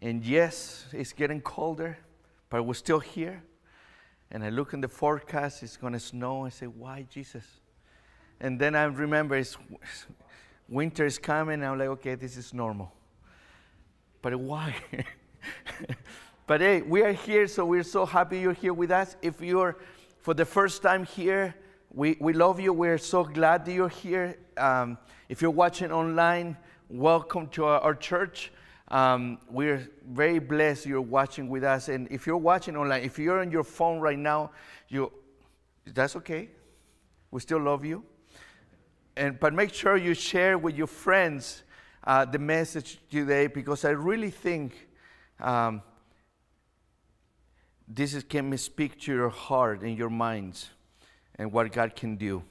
And 0.00 0.24
yes, 0.24 0.86
it's 0.92 1.12
getting 1.12 1.40
colder, 1.40 1.98
but 2.50 2.62
we're 2.62 2.74
still 2.74 3.00
here. 3.00 3.42
And 4.30 4.44
I 4.44 4.50
look 4.50 4.72
in 4.72 4.80
the 4.80 4.88
forecast, 4.88 5.62
it's 5.62 5.76
going 5.76 5.94
to 5.94 6.00
snow. 6.00 6.44
I 6.44 6.50
say, 6.50 6.66
Why, 6.66 7.06
Jesus? 7.10 7.44
And 8.40 8.58
then 8.60 8.76
I 8.76 8.84
remember 8.84 9.36
it's, 9.36 9.56
winter 10.68 11.06
is 11.06 11.18
coming. 11.18 11.64
I'm 11.64 11.78
like, 11.78 11.88
Okay, 11.88 12.14
this 12.14 12.36
is 12.36 12.54
normal. 12.54 12.92
But 14.22 14.36
why? 14.40 14.74
but 16.46 16.60
hey, 16.60 16.82
we 16.82 17.02
are 17.02 17.12
here, 17.12 17.48
so 17.48 17.64
we're 17.64 17.82
so 17.82 18.06
happy 18.06 18.40
you're 18.40 18.52
here 18.52 18.74
with 18.74 18.90
us. 18.90 19.16
If 19.22 19.40
you're 19.40 19.78
for 20.20 20.34
the 20.34 20.44
first 20.44 20.82
time 20.82 21.04
here, 21.04 21.54
we, 21.90 22.16
we 22.20 22.34
love 22.34 22.60
you. 22.60 22.72
We're 22.72 22.98
so 22.98 23.24
glad 23.24 23.64
that 23.64 23.72
you're 23.72 23.88
here. 23.88 24.36
Um, 24.56 24.98
if 25.28 25.40
you're 25.40 25.50
watching 25.50 25.90
online, 25.90 26.56
welcome 26.88 27.48
to 27.48 27.64
our, 27.64 27.80
our 27.80 27.94
church. 27.94 28.52
Um, 28.90 29.38
we're 29.50 29.88
very 30.08 30.38
blessed 30.38 30.86
you're 30.86 31.00
watching 31.00 31.48
with 31.48 31.62
us. 31.62 31.88
And 31.88 32.08
if 32.10 32.26
you're 32.26 32.38
watching 32.38 32.76
online, 32.76 33.02
if 33.02 33.18
you're 33.18 33.40
on 33.40 33.50
your 33.50 33.64
phone 33.64 34.00
right 34.00 34.18
now, 34.18 34.50
you, 34.88 35.12
that's 35.84 36.16
okay. 36.16 36.48
We 37.30 37.40
still 37.40 37.60
love 37.60 37.84
you. 37.84 38.04
And, 39.16 39.38
but 39.38 39.52
make 39.52 39.74
sure 39.74 39.96
you 39.96 40.14
share 40.14 40.56
with 40.56 40.76
your 40.76 40.86
friends 40.86 41.64
uh, 42.04 42.24
the 42.24 42.38
message 42.38 42.98
today 43.10 43.46
because 43.48 43.84
I 43.84 43.90
really 43.90 44.30
think 44.30 44.88
um, 45.40 45.82
this 47.86 48.14
is, 48.14 48.22
can 48.22 48.56
speak 48.56 49.00
to 49.00 49.12
your 49.12 49.28
heart 49.28 49.82
and 49.82 49.98
your 49.98 50.08
minds 50.08 50.70
and 51.34 51.52
what 51.52 51.70
God 51.72 51.94
can 51.94 52.16
do. 52.16 52.42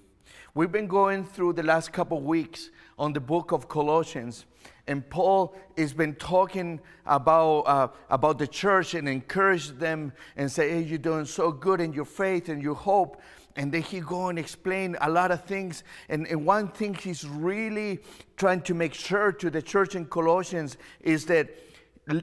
We've 0.54 0.72
been 0.72 0.88
going 0.88 1.24
through 1.24 1.54
the 1.54 1.64
last 1.64 1.94
couple 1.94 2.22
weeks 2.22 2.70
on 2.98 3.14
the 3.14 3.20
book 3.20 3.52
of 3.52 3.68
Colossians, 3.70 4.46
and 4.88 5.08
Paul 5.10 5.56
has 5.78 5.94
been 5.94 6.16
talking 6.16 6.80
about, 7.06 7.60
uh, 7.62 7.88
about 8.10 8.40
the 8.40 8.48
church 8.48 8.94
and 8.94 9.08
encourage 9.08 9.70
them 9.70 10.14
and 10.36 10.52
say, 10.52 10.70
hey, 10.70 10.82
you're 10.82 10.98
doing 10.98 11.26
so 11.26 11.52
good 11.52 11.82
in 11.82 11.94
your 11.94 12.06
faith 12.06 12.50
and 12.50 12.62
your 12.62 12.76
hope. 12.76 13.22
And 13.56 13.72
then 13.72 13.82
he 13.82 14.00
go 14.00 14.30
and 14.30 14.38
explain 14.38 14.96
a 15.02 15.10
lot 15.10 15.32
of 15.32 15.44
things. 15.46 15.84
And, 16.10 16.28
and 16.28 16.46
one 16.46 16.70
thing 16.70 16.94
he's 16.94 17.28
really 17.28 18.00
trying 18.38 18.62
to 18.62 18.74
make 18.74 18.94
sure 18.94 19.32
to 19.32 19.50
the 19.50 19.62
church 19.62 19.96
in 19.96 20.06
Colossians 20.06 20.78
is 21.02 21.26
that 21.26 21.50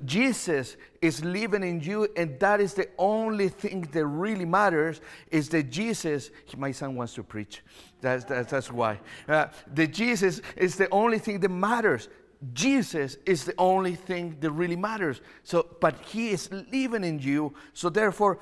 Jesus 0.04 0.76
is 1.02 1.22
living 1.22 1.62
in 1.62 1.80
you, 1.80 2.08
and 2.16 2.40
that 2.40 2.60
is 2.60 2.72
the 2.72 2.88
only 2.96 3.50
thing 3.50 3.82
that 3.92 4.06
really 4.06 4.46
matters. 4.46 5.02
Is 5.30 5.50
that 5.50 5.64
Jesus? 5.64 6.30
My 6.56 6.72
son 6.72 6.96
wants 6.96 7.14
to 7.14 7.22
preach. 7.22 7.62
That's 8.00 8.24
that's, 8.24 8.50
that's 8.50 8.72
why. 8.72 9.00
Uh, 9.28 9.48
the 9.74 9.86
Jesus 9.86 10.40
is 10.56 10.76
the 10.76 10.88
only 10.90 11.18
thing 11.18 11.40
that 11.40 11.50
matters. 11.50 12.08
Jesus 12.52 13.16
is 13.26 13.44
the 13.44 13.54
only 13.58 13.94
thing 13.94 14.36
that 14.40 14.50
really 14.50 14.76
matters. 14.76 15.20
So, 15.42 15.66
but 15.80 15.96
He 16.06 16.30
is 16.30 16.50
living 16.72 17.04
in 17.04 17.18
you. 17.18 17.54
So 17.72 17.88
therefore, 17.88 18.40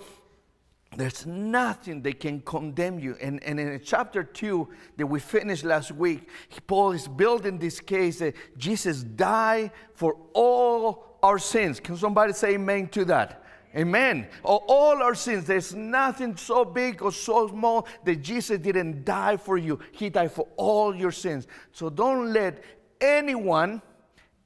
there's 0.96 1.24
nothing 1.26 2.02
that 2.02 2.20
can 2.20 2.40
condemn 2.40 2.98
you. 2.98 3.16
And, 3.20 3.42
and 3.44 3.58
in 3.58 3.80
chapter 3.82 4.22
2 4.22 4.68
that 4.98 5.06
we 5.06 5.20
finished 5.20 5.64
last 5.64 5.92
week, 5.92 6.28
Paul 6.66 6.92
is 6.92 7.08
building 7.08 7.58
this 7.58 7.80
case 7.80 8.18
that 8.18 8.34
Jesus 8.58 9.02
died 9.02 9.70
for 9.94 10.16
all 10.34 11.18
our 11.22 11.38
sins. 11.38 11.80
Can 11.80 11.96
somebody 11.96 12.32
say 12.32 12.54
amen 12.54 12.88
to 12.88 13.04
that? 13.06 13.42
Amen. 13.74 14.28
All 14.42 15.02
our 15.02 15.14
sins, 15.14 15.46
there's 15.46 15.74
nothing 15.74 16.36
so 16.36 16.62
big 16.62 17.00
or 17.00 17.10
so 17.10 17.48
small 17.48 17.86
that 18.04 18.16
Jesus 18.16 18.58
didn't 18.58 19.04
die 19.04 19.38
for 19.38 19.56
you. 19.56 19.78
He 19.92 20.10
died 20.10 20.32
for 20.32 20.46
all 20.56 20.94
your 20.94 21.12
sins. 21.12 21.46
So 21.72 21.88
don't 21.88 22.34
let 22.34 22.62
anyone, 23.00 23.80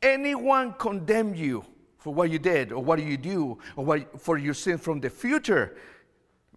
anyone 0.07 0.75
condemn 0.79 1.35
you 1.35 1.65
for 1.99 2.15
what 2.15 2.31
you 2.31 2.39
did 2.39 2.73
or 2.73 2.83
what 2.83 3.03
you 3.03 3.17
do 3.17 3.59
or 3.75 3.85
what, 3.85 4.21
for 4.21 4.39
your 4.39 4.55
sin 4.55 4.79
from 4.79 5.01
the 5.01 5.11
future 5.11 5.77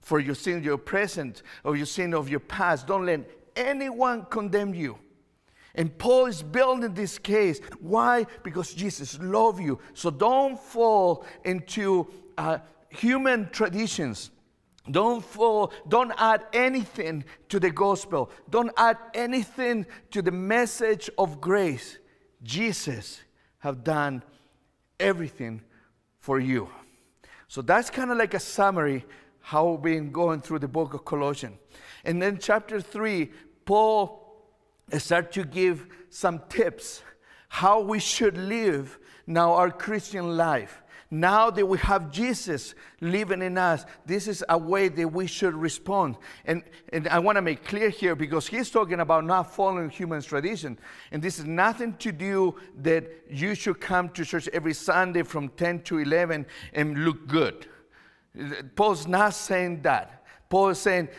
for 0.01 0.19
your 0.19 0.35
sin, 0.35 0.63
your 0.63 0.77
present, 0.77 1.43
or 1.63 1.75
your 1.75 1.85
sin 1.85 2.13
of 2.13 2.29
your 2.29 2.39
past. 2.39 2.87
Don't 2.87 3.05
let 3.05 3.29
anyone 3.55 4.25
condemn 4.29 4.73
you. 4.73 4.97
And 5.75 5.95
Paul 5.97 6.25
is 6.25 6.41
building 6.41 6.93
this 6.93 7.17
case. 7.17 7.59
Why? 7.79 8.25
Because 8.43 8.73
Jesus 8.73 9.19
loves 9.19 9.59
you. 9.59 9.79
So 9.93 10.09
don't 10.09 10.59
fall 10.59 11.25
into 11.45 12.07
uh, 12.37 12.59
human 12.89 13.49
traditions. 13.51 14.31
Don't 14.89 15.23
fall, 15.23 15.71
don't 15.87 16.11
add 16.17 16.45
anything 16.53 17.23
to 17.49 17.59
the 17.59 17.69
gospel. 17.69 18.31
Don't 18.49 18.71
add 18.77 18.97
anything 19.13 19.85
to 20.11 20.21
the 20.21 20.31
message 20.31 21.09
of 21.17 21.39
grace. 21.39 21.99
Jesus 22.41 23.21
have 23.59 23.83
done 23.83 24.23
everything 24.99 25.61
for 26.19 26.39
you. 26.39 26.69
So 27.47 27.61
that's 27.61 27.89
kind 27.89 28.11
of 28.11 28.17
like 28.17 28.33
a 28.33 28.39
summary 28.39 29.05
how 29.41 29.71
we've 29.71 29.81
been 29.81 30.11
going 30.11 30.41
through 30.41 30.59
the 30.59 30.67
book 30.67 30.93
of 30.93 31.05
Colossians. 31.05 31.57
And 32.03 32.21
then 32.21 32.37
chapter 32.39 32.81
3, 32.81 33.31
Paul 33.65 34.25
starts 34.97 35.33
to 35.35 35.43
give 35.43 35.87
some 36.09 36.41
tips 36.49 37.01
how 37.47 37.81
we 37.81 37.99
should 37.99 38.37
live 38.37 38.99
now 39.25 39.53
our 39.53 39.71
Christian 39.71 40.37
life. 40.37 40.81
Now 41.11 41.49
that 41.49 41.65
we 41.65 41.79
have 41.79 42.11
Jesus 42.11 42.75
living 43.01 43.41
in 43.41 43.57
us, 43.57 43.83
this 44.05 44.27
is 44.27 44.43
a 44.47 44.57
way 44.57 44.89
that 44.89 45.07
we 45.07 45.25
should 45.25 45.55
respond. 45.55 46.17
And, 46.45 46.63
and 46.93 47.07
I 47.07 47.17
want 47.17 47.37
to 47.37 47.41
make 47.41 47.65
clear 47.65 47.89
here 47.89 48.15
because 48.15 48.47
he's 48.47 48.69
talking 48.69 48.99
about 48.99 49.25
not 49.25 49.55
following 49.55 49.89
human 49.89 50.21
tradition. 50.21 50.77
And 51.11 51.21
this 51.21 51.39
is 51.39 51.45
nothing 51.45 51.95
to 51.97 52.11
do 52.11 52.55
that 52.81 53.09
you 53.27 53.55
should 53.55 53.81
come 53.81 54.09
to 54.09 54.23
church 54.23 54.47
every 54.53 54.75
Sunday 54.75 55.23
from 55.23 55.49
10 55.49 55.81
to 55.83 55.97
11 55.97 56.45
and 56.73 57.03
look 57.03 57.27
good. 57.27 57.65
Paul's 58.75 59.07
not 59.07 59.33
saying 59.33 59.81
that. 59.81 60.23
Paul 60.47 60.69
is 60.69 60.79
saying 60.79 61.09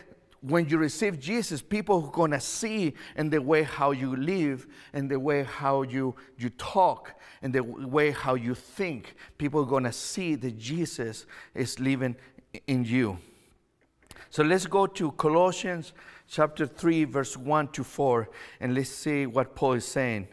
when 0.42 0.68
you 0.68 0.78
receive 0.78 1.20
Jesus, 1.20 1.60
people 1.60 2.06
are 2.06 2.10
going 2.10 2.30
to 2.30 2.40
see 2.40 2.94
in 3.16 3.30
the 3.30 3.42
way 3.42 3.62
how 3.62 3.90
you 3.90 4.16
live, 4.16 4.66
in 4.94 5.08
the 5.08 5.20
way 5.20 5.44
how 5.44 5.82
you, 5.82 6.14
you 6.38 6.50
talk, 6.50 7.14
in 7.42 7.52
the 7.52 7.62
way 7.62 8.10
how 8.10 8.34
you 8.34 8.54
think. 8.54 9.14
People 9.36 9.60
are 9.60 9.66
going 9.66 9.84
to 9.84 9.92
see 9.92 10.34
that 10.36 10.58
Jesus 10.58 11.26
is 11.54 11.78
living 11.78 12.16
in 12.66 12.84
you. 12.84 13.18
So 14.30 14.42
let's 14.42 14.66
go 14.66 14.86
to 14.86 15.10
Colossians 15.12 15.92
chapter 16.28 16.66
3, 16.66 17.04
verse 17.04 17.36
1 17.36 17.68
to 17.68 17.84
4, 17.84 18.30
and 18.60 18.74
let's 18.74 18.90
see 18.90 19.26
what 19.26 19.54
Paul 19.54 19.72
is 19.74 19.84
saying. 19.84 20.28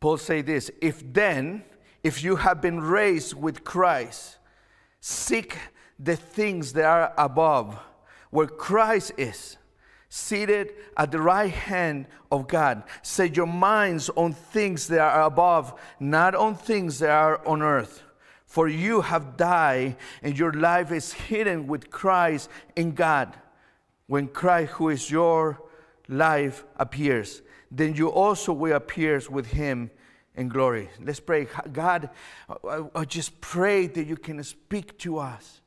Paul 0.00 0.16
say 0.18 0.42
this, 0.42 0.70
if 0.80 1.00
then, 1.12 1.62
if 2.02 2.24
you 2.24 2.36
have 2.36 2.60
been 2.60 2.80
raised 2.80 3.34
with 3.34 3.62
Christ, 3.62 4.38
seek 5.00 5.56
the 6.02 6.16
things 6.16 6.72
that 6.72 6.84
are 6.84 7.12
above, 7.16 7.78
where 8.30 8.46
Christ 8.46 9.12
is, 9.16 9.56
seated 10.08 10.72
at 10.96 11.10
the 11.10 11.20
right 11.20 11.50
hand 11.50 12.06
of 12.30 12.48
God. 12.48 12.82
Set 13.02 13.36
your 13.36 13.46
minds 13.46 14.10
on 14.10 14.32
things 14.32 14.88
that 14.88 15.00
are 15.00 15.22
above, 15.22 15.78
not 16.00 16.34
on 16.34 16.54
things 16.54 16.98
that 16.98 17.10
are 17.10 17.46
on 17.46 17.62
earth. 17.62 18.02
For 18.44 18.68
you 18.68 19.00
have 19.00 19.38
died, 19.38 19.96
and 20.22 20.38
your 20.38 20.52
life 20.52 20.92
is 20.92 21.12
hidden 21.12 21.66
with 21.66 21.90
Christ 21.90 22.50
in 22.76 22.92
God. 22.92 23.34
When 24.06 24.28
Christ, 24.28 24.72
who 24.72 24.90
is 24.90 25.10
your 25.10 25.62
life, 26.08 26.64
appears, 26.76 27.40
then 27.70 27.94
you 27.94 28.08
also 28.08 28.52
will 28.52 28.76
appear 28.76 29.22
with 29.30 29.46
him 29.46 29.90
in 30.34 30.48
glory. 30.48 30.90
Let's 31.02 31.20
pray. 31.20 31.46
God, 31.72 32.10
I, 32.94 33.04
just 33.06 33.40
pray 33.40 33.86
that 33.86 34.06
you 34.06 34.16
can 34.16 34.42
speak 34.44 34.98
to 34.98 35.18
us 35.18 35.61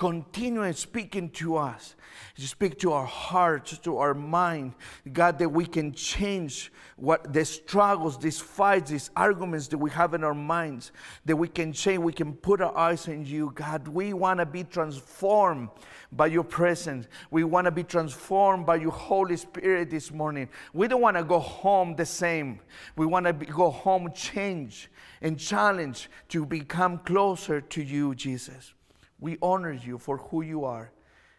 continue 0.00 0.72
speaking 0.72 1.28
to 1.28 1.58
us. 1.58 1.94
You 2.34 2.46
speak 2.46 2.78
to 2.78 2.92
our 2.92 3.04
hearts, 3.04 3.76
to 3.80 3.98
our 3.98 4.14
mind. 4.14 4.72
God, 5.12 5.38
that 5.40 5.50
we 5.50 5.66
can 5.66 5.92
change 5.92 6.72
what 6.96 7.34
the 7.34 7.44
struggles, 7.44 8.16
these 8.18 8.40
fights, 8.40 8.90
these 8.90 9.10
arguments 9.14 9.68
that 9.68 9.76
we 9.76 9.90
have 9.90 10.14
in 10.14 10.24
our 10.24 10.32
minds, 10.32 10.92
that 11.26 11.36
we 11.36 11.48
can 11.48 11.74
change, 11.74 11.98
we 11.98 12.14
can 12.14 12.32
put 12.32 12.62
our 12.62 12.74
eyes 12.74 13.08
on 13.08 13.26
you. 13.26 13.52
God, 13.54 13.88
we 13.88 14.14
want 14.14 14.40
to 14.40 14.46
be 14.46 14.64
transformed 14.64 15.68
by 16.12 16.28
your 16.28 16.44
presence. 16.44 17.06
We 17.30 17.44
want 17.44 17.66
to 17.66 17.70
be 17.70 17.84
transformed 17.84 18.64
by 18.64 18.76
your 18.76 18.92
Holy 18.92 19.36
Spirit 19.36 19.90
this 19.90 20.10
morning. 20.10 20.48
We 20.72 20.88
don't 20.88 21.02
want 21.02 21.18
to 21.18 21.24
go 21.24 21.40
home 21.40 21.94
the 21.94 22.06
same. 22.06 22.60
We 22.96 23.04
want 23.04 23.26
to 23.26 23.34
go 23.34 23.68
home 23.68 24.10
changed 24.14 24.88
and 25.20 25.38
challenged 25.38 26.08
to 26.30 26.46
become 26.46 27.00
closer 27.00 27.60
to 27.60 27.82
you, 27.82 28.14
Jesus. 28.14 28.72
We 29.20 29.36
honor 29.42 29.72
you 29.72 29.98
for 29.98 30.16
who 30.16 30.42
you 30.42 30.64
are. 30.64 30.92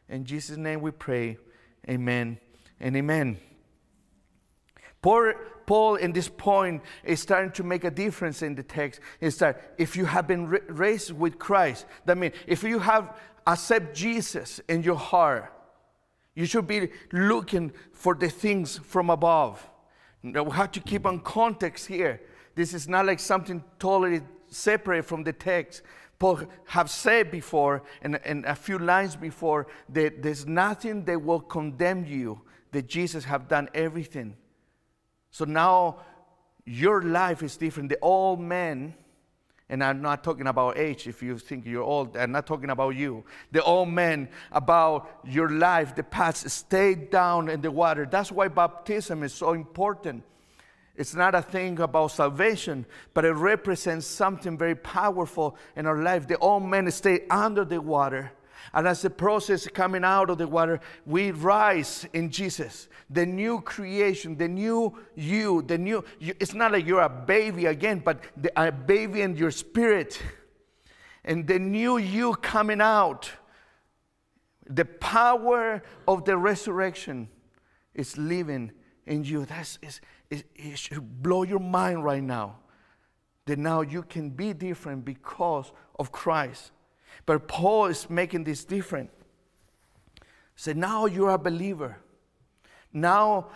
In 0.08 0.26
Jesus' 0.26 0.58
name 0.58 0.82
we 0.82 0.92
pray. 0.92 1.38
Amen 1.90 2.38
and 2.80 2.96
amen. 2.96 3.40
Paul, 5.02 5.34
Paul, 5.66 5.96
in 5.96 6.14
this 6.14 6.28
point, 6.30 6.84
is 7.04 7.20
starting 7.20 7.52
to 7.54 7.64
make 7.64 7.84
a 7.84 7.92
difference 7.92 8.44
in 8.44 8.54
the 8.54 8.64
text. 8.64 9.00
Is 9.20 9.38
that 9.38 9.74
if 9.78 9.96
you 9.96 10.06
have 10.06 10.28
been 10.28 10.48
raised 10.48 11.12
with 11.12 11.40
Christ, 11.40 11.86
that 12.06 12.18
means 12.18 12.36
if 12.46 12.62
you 12.64 12.78
have 12.80 13.18
accept 13.48 13.96
Jesus 13.96 14.62
in 14.70 14.84
your 14.84 14.98
heart, 14.98 15.52
you 16.36 16.46
should 16.46 16.68
be 16.68 16.90
looking 17.12 17.72
for 17.94 18.14
the 18.14 18.30
things 18.30 18.78
from 18.78 19.10
above. 19.10 19.68
Now 20.24 20.44
we 20.44 20.52
have 20.52 20.72
to 20.74 20.80
keep 20.80 21.06
on 21.06 21.20
context 21.22 21.88
here. 21.88 22.22
This 22.54 22.74
is 22.74 22.88
not 22.88 23.06
like 23.06 23.20
something 23.20 23.64
totally 23.80 24.22
separate 24.48 25.06
from 25.06 25.24
the 25.24 25.34
text. 25.34 25.82
Paul 26.22 26.42
have 26.66 26.88
said 26.92 27.32
before, 27.32 27.82
and, 28.04 28.20
and 28.24 28.46
a 28.46 28.54
few 28.54 28.78
lines 28.78 29.16
before, 29.16 29.66
that 29.90 30.22
there's 30.22 30.46
nothing 30.46 31.04
that 31.06 31.20
will 31.20 31.40
condemn 31.40 32.06
you, 32.06 32.42
that 32.74 32.86
Jesus 32.88 33.24
have 33.24 33.48
done 33.48 33.70
everything. 33.74 34.38
So 35.32 35.46
now 35.46 36.02
your 36.64 37.02
life 37.02 37.42
is 37.42 37.58
different. 37.58 37.90
The 37.90 37.98
old 38.04 38.40
man, 38.40 38.94
and 39.68 39.84
I'm 39.84 40.04
not 40.04 40.24
talking 40.24 40.46
about 40.46 40.78
age 40.78 41.08
if 41.08 41.24
you 41.24 41.40
think 41.40 41.66
you're 41.66 41.82
old, 41.82 42.16
I'm 42.16 42.32
not 42.32 42.46
talking 42.46 42.70
about 42.70 42.90
you. 42.90 43.24
The 43.52 43.64
old 43.64 43.90
man 43.90 44.30
about 44.52 45.22
your 45.26 45.50
life, 45.50 45.96
the 45.96 46.04
past, 46.04 46.48
stay 46.52 46.94
down 46.94 47.50
in 47.50 47.62
the 47.62 47.72
water. 47.72 48.06
That's 48.06 48.32
why 48.32 48.48
baptism 48.48 49.24
is 49.24 49.34
so 49.34 49.54
important. 49.54 50.24
It's 50.96 51.16
not 51.16 51.36
a 51.36 51.42
thing 51.42 51.80
about 51.80 52.12
salvation, 52.12 52.86
but 53.14 53.26
it 53.26 53.32
represents 53.32 54.06
something 54.06 54.58
very 54.58 54.76
powerful 54.76 55.56
in 55.76 55.86
our 55.86 56.02
life. 56.02 56.28
The 56.28 56.38
old 56.38 56.64
man 56.64 56.92
stay 56.92 57.26
under 57.30 57.64
the 57.64 57.82
water. 57.82 58.34
And 58.74 58.88
as 58.88 59.02
the 59.02 59.10
process 59.10 59.68
coming 59.68 60.04
out 60.04 60.30
of 60.30 60.38
the 60.38 60.48
water, 60.48 60.80
we 61.06 61.32
rise 61.32 62.06
in 62.14 62.30
Jesus. 62.30 62.88
The 63.10 63.26
new 63.26 63.62
creation, 63.62 64.38
the 64.38 64.48
new 64.48 64.98
you, 65.16 65.62
the 65.64 65.78
new, 65.78 66.06
you, 66.20 66.34
it's 66.40 66.54
not 66.54 66.72
like 66.72 66.86
you're 66.86 67.02
a 67.02 67.10
baby 67.10 67.66
again, 67.66 68.02
but 68.04 68.22
the, 68.38 68.52
a 68.56 68.72
baby 68.72 69.22
in 69.22 69.36
your 69.36 69.52
spirit. 69.52 70.22
And 71.24 71.48
the 71.48 71.60
new 71.60 71.98
you 71.98 72.36
coming 72.36 72.82
out. 72.82 73.32
The 74.70 74.86
power 74.86 75.84
of 76.08 76.24
the 76.24 76.38
resurrection 76.38 77.28
is 77.94 78.18
living 78.18 78.72
in 79.06 79.24
you. 79.26 79.46
That's, 79.46 79.80
it, 80.32 80.46
it 80.56 80.80
should 80.80 81.22
blow 81.22 81.44
your 81.44 81.60
mind 81.60 82.04
right 82.04 82.24
now 82.24 82.56
that 83.46 83.60
now 83.60 83.82
you 83.82 84.02
can 84.02 84.30
be 84.30 84.54
different 84.54 85.04
because 85.04 85.72
of 86.00 86.12
Christ. 86.12 86.72
But 87.26 87.48
Paul 87.48 87.88
is 87.88 88.10
making 88.10 88.46
this 88.46 88.64
different. 88.64 89.10
Say, 90.56 90.74
now 90.74 91.06
you're 91.06 91.32
a 91.32 91.38
believer. 91.38 91.98
Now 92.94 93.50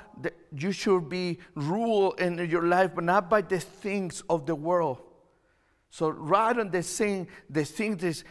you 0.55 0.71
should 0.71 1.09
be 1.09 1.39
ruled 1.55 2.19
in 2.19 2.37
your 2.49 2.63
life, 2.63 2.91
but 2.93 3.03
not 3.03 3.29
by 3.29 3.41
the 3.41 3.59
things 3.59 4.21
of 4.29 4.45
the 4.45 4.55
world. 4.55 5.01
So 5.89 6.09
rather 6.09 6.63
than 6.63 6.71
the 6.71 6.83
thing, 6.83 7.27
the 7.49 7.63
thing 7.63 7.95
that's 7.97 8.23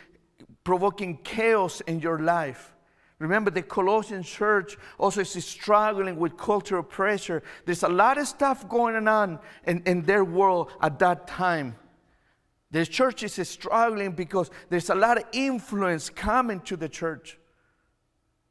provoking 0.65 1.19
chaos 1.19 1.81
in 1.83 2.01
your 2.01 2.19
life, 2.19 2.74
Remember, 3.25 3.51
the 3.51 3.63
Colossian 3.63 4.23
church 4.23 4.77
also 4.99 5.23
is 5.23 5.33
struggling 5.47 6.19
with 6.19 6.37
cultural 6.37 6.83
pressure. 6.83 7.43
There's 7.65 7.83
a 7.83 7.89
lot 7.89 8.19
of 8.19 8.29
stuff 8.29 8.69
going 8.69 9.09
on 9.09 9.39
in, 9.67 9.83
in 9.87 10.03
their 10.03 10.27
world 10.27 10.71
at 10.83 10.99
that 10.99 11.27
time. 11.27 11.77
The 12.71 12.85
church 12.85 13.23
is 13.23 13.49
struggling 13.49 14.13
because 14.13 14.51
there's 14.69 14.91
a 14.91 14.95
lot 14.95 15.17
of 15.17 15.25
influence 15.33 16.11
coming 16.11 16.61
to 16.63 16.77
the 16.77 16.89
church. 16.89 17.39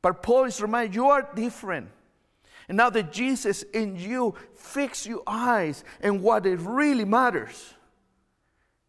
But 0.02 0.24
Paul 0.24 0.46
is 0.46 0.60
reminding 0.60 0.94
you 0.94 1.06
are 1.06 1.30
different. 1.36 1.90
And 2.68 2.76
now 2.76 2.90
that 2.90 3.12
Jesus 3.12 3.62
in 3.62 3.96
you, 3.96 4.34
fix 4.56 5.06
your 5.06 5.22
eyes 5.28 5.84
and 6.02 6.24
what 6.24 6.48
it 6.48 6.60
really 6.62 7.06
matters. 7.06 7.76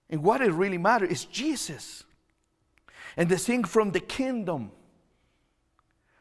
And 0.09 0.23
what 0.23 0.41
it 0.41 0.53
really 0.53 0.79
matters 0.79 1.11
is 1.11 1.25
Jesus. 1.27 2.05
And 3.19 3.29
the 3.29 3.37
thing 3.37 3.65
from 3.65 3.91
the 3.91 4.01
kingdom. 4.01 4.71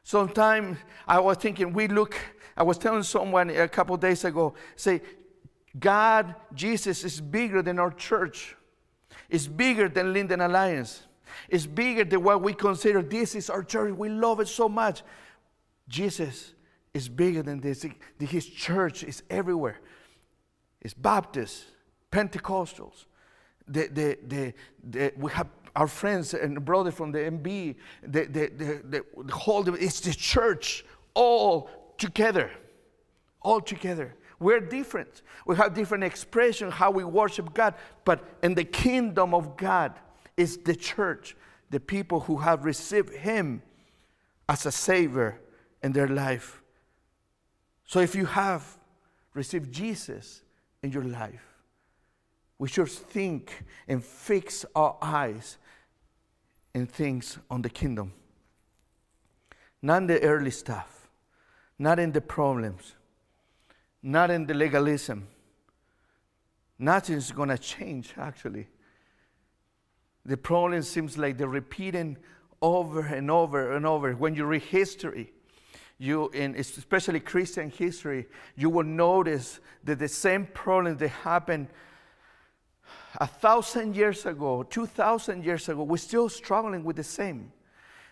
Sometimes 0.04 0.78
I 1.08 1.20
was 1.20 1.38
thinking, 1.38 1.74
we 1.74 1.88
look, 1.88 2.16
I 2.56 2.64
was 2.64 2.78
telling 2.78 3.04
someone 3.04 3.50
a 3.50 3.68
couple 3.68 3.96
days 3.98 4.26
ago, 4.26 4.54
say, 4.76 5.02
God, 5.80 6.36
Jesus 6.54 7.04
is 7.04 7.20
bigger 7.20 7.62
than 7.62 7.80
our 7.80 7.92
church. 7.92 8.56
It's 9.30 9.48
bigger 9.48 9.90
than 9.90 10.14
Linden 10.14 10.42
Alliance. 10.42 11.04
It's 11.50 11.66
bigger 11.66 12.04
than 12.04 12.22
what 12.24 12.42
we 12.42 12.54
consider 12.54 13.02
this 13.02 13.34
is 13.34 13.50
our 13.50 13.64
church. 13.64 13.96
We 13.96 14.10
love 14.10 14.40
it 14.40 14.48
so 14.48 14.70
much. 14.70 15.02
Jesus 15.88 16.54
is 16.94 17.10
bigger 17.10 17.42
than 17.42 17.60
this. 17.60 17.86
His 18.20 18.46
church 18.46 19.04
is 19.04 19.24
everywhere. 19.30 19.80
It's 20.82 20.94
Baptists, 20.94 21.66
Pentecostals. 22.12 23.06
The, 23.68 23.88
the, 23.88 24.54
the, 24.84 25.14
we 25.18 25.32
have 25.32 25.48
our 25.76 25.88
friends 25.88 26.34
and 26.34 26.64
brother 26.64 26.92
from 26.92 27.12
the 27.12 27.20
MB, 27.20 27.76
the, 28.04 28.26
the, 28.26 28.84
the, 28.84 29.06
the 29.24 29.34
whole, 29.34 29.68
it's 29.76 30.00
the 30.02 30.14
church 30.14 30.86
all 31.14 31.70
together. 31.98 32.52
All 33.42 33.60
together. 33.60 34.16
We're 34.40 34.60
different. 34.60 35.22
We 35.46 35.56
have 35.56 35.74
different 35.74 36.04
expression 36.04 36.70
how 36.70 36.92
we 36.92 37.04
worship 37.04 37.54
God, 37.54 37.76
but 38.06 38.24
in 38.44 38.54
the 38.54 38.64
kingdom 38.64 39.34
of 39.34 39.58
God 39.58 39.94
is 40.38 40.58
the 40.58 40.76
church, 40.76 41.36
the 41.70 41.80
people 41.80 42.20
who 42.22 42.38
have 42.38 42.66
received 42.66 43.14
Him 43.14 43.62
as 44.50 44.66
a 44.66 44.72
Savior 44.72 45.40
in 45.82 45.92
their 45.94 46.08
life. 46.08 46.62
So 47.86 48.00
if 48.00 48.16
you 48.16 48.26
have 48.26 48.78
received 49.34 49.72
Jesus 49.72 50.42
in 50.82 50.92
your 50.92 51.04
life, 51.04 51.54
we 52.60 52.68
should 52.68 52.90
think 52.90 53.64
and 53.88 54.04
fix 54.04 54.66
our 54.76 54.98
eyes 55.02 55.58
in 56.74 56.88
things 56.88 57.38
on 57.50 57.62
the 57.62 57.70
kingdom. 57.70 58.14
Not 59.82 59.98
in 59.98 60.08
the 60.08 60.22
early 60.22 60.52
stuff, 60.52 61.10
not 61.78 62.00
in 62.00 62.12
the 62.12 62.22
problems, 62.22 62.96
not 64.02 64.32
in 64.32 64.46
the 64.46 64.54
legalism. 64.54 65.28
Nothing's 66.80 67.32
going 67.32 67.50
to 67.50 67.58
change, 67.58 68.14
actually. 68.18 68.68
The 70.26 70.38
problem 70.38 70.82
seems 70.84 71.18
like 71.18 71.38
they're 71.38 71.48
repeating 71.48 72.18
over 72.62 73.02
and 73.02 73.30
over 73.30 73.76
and 73.76 73.86
over. 73.86 74.14
When 74.14 74.36
you 74.36 74.46
read 74.46 74.64
history, 74.64 75.34
you 75.98 76.30
in 76.30 76.56
especially 76.56 77.20
Christian 77.20 77.70
history, 77.70 78.26
you 78.56 78.70
will 78.70 78.86
notice 78.86 79.60
that 79.84 80.00
the 80.00 80.08
same 80.08 80.46
problems 80.48 81.00
that 81.00 81.10
happened 81.10 81.68
a 83.20 83.28
thousand 83.28 83.96
years 83.96 84.26
ago, 84.26 84.64
two 84.64 84.86
thousand 84.86 85.44
years 85.44 85.70
ago, 85.70 85.84
we're 85.84 85.98
still 85.98 86.30
struggling 86.30 86.84
with 86.84 86.96
the 86.96 87.04
same. 87.04 87.52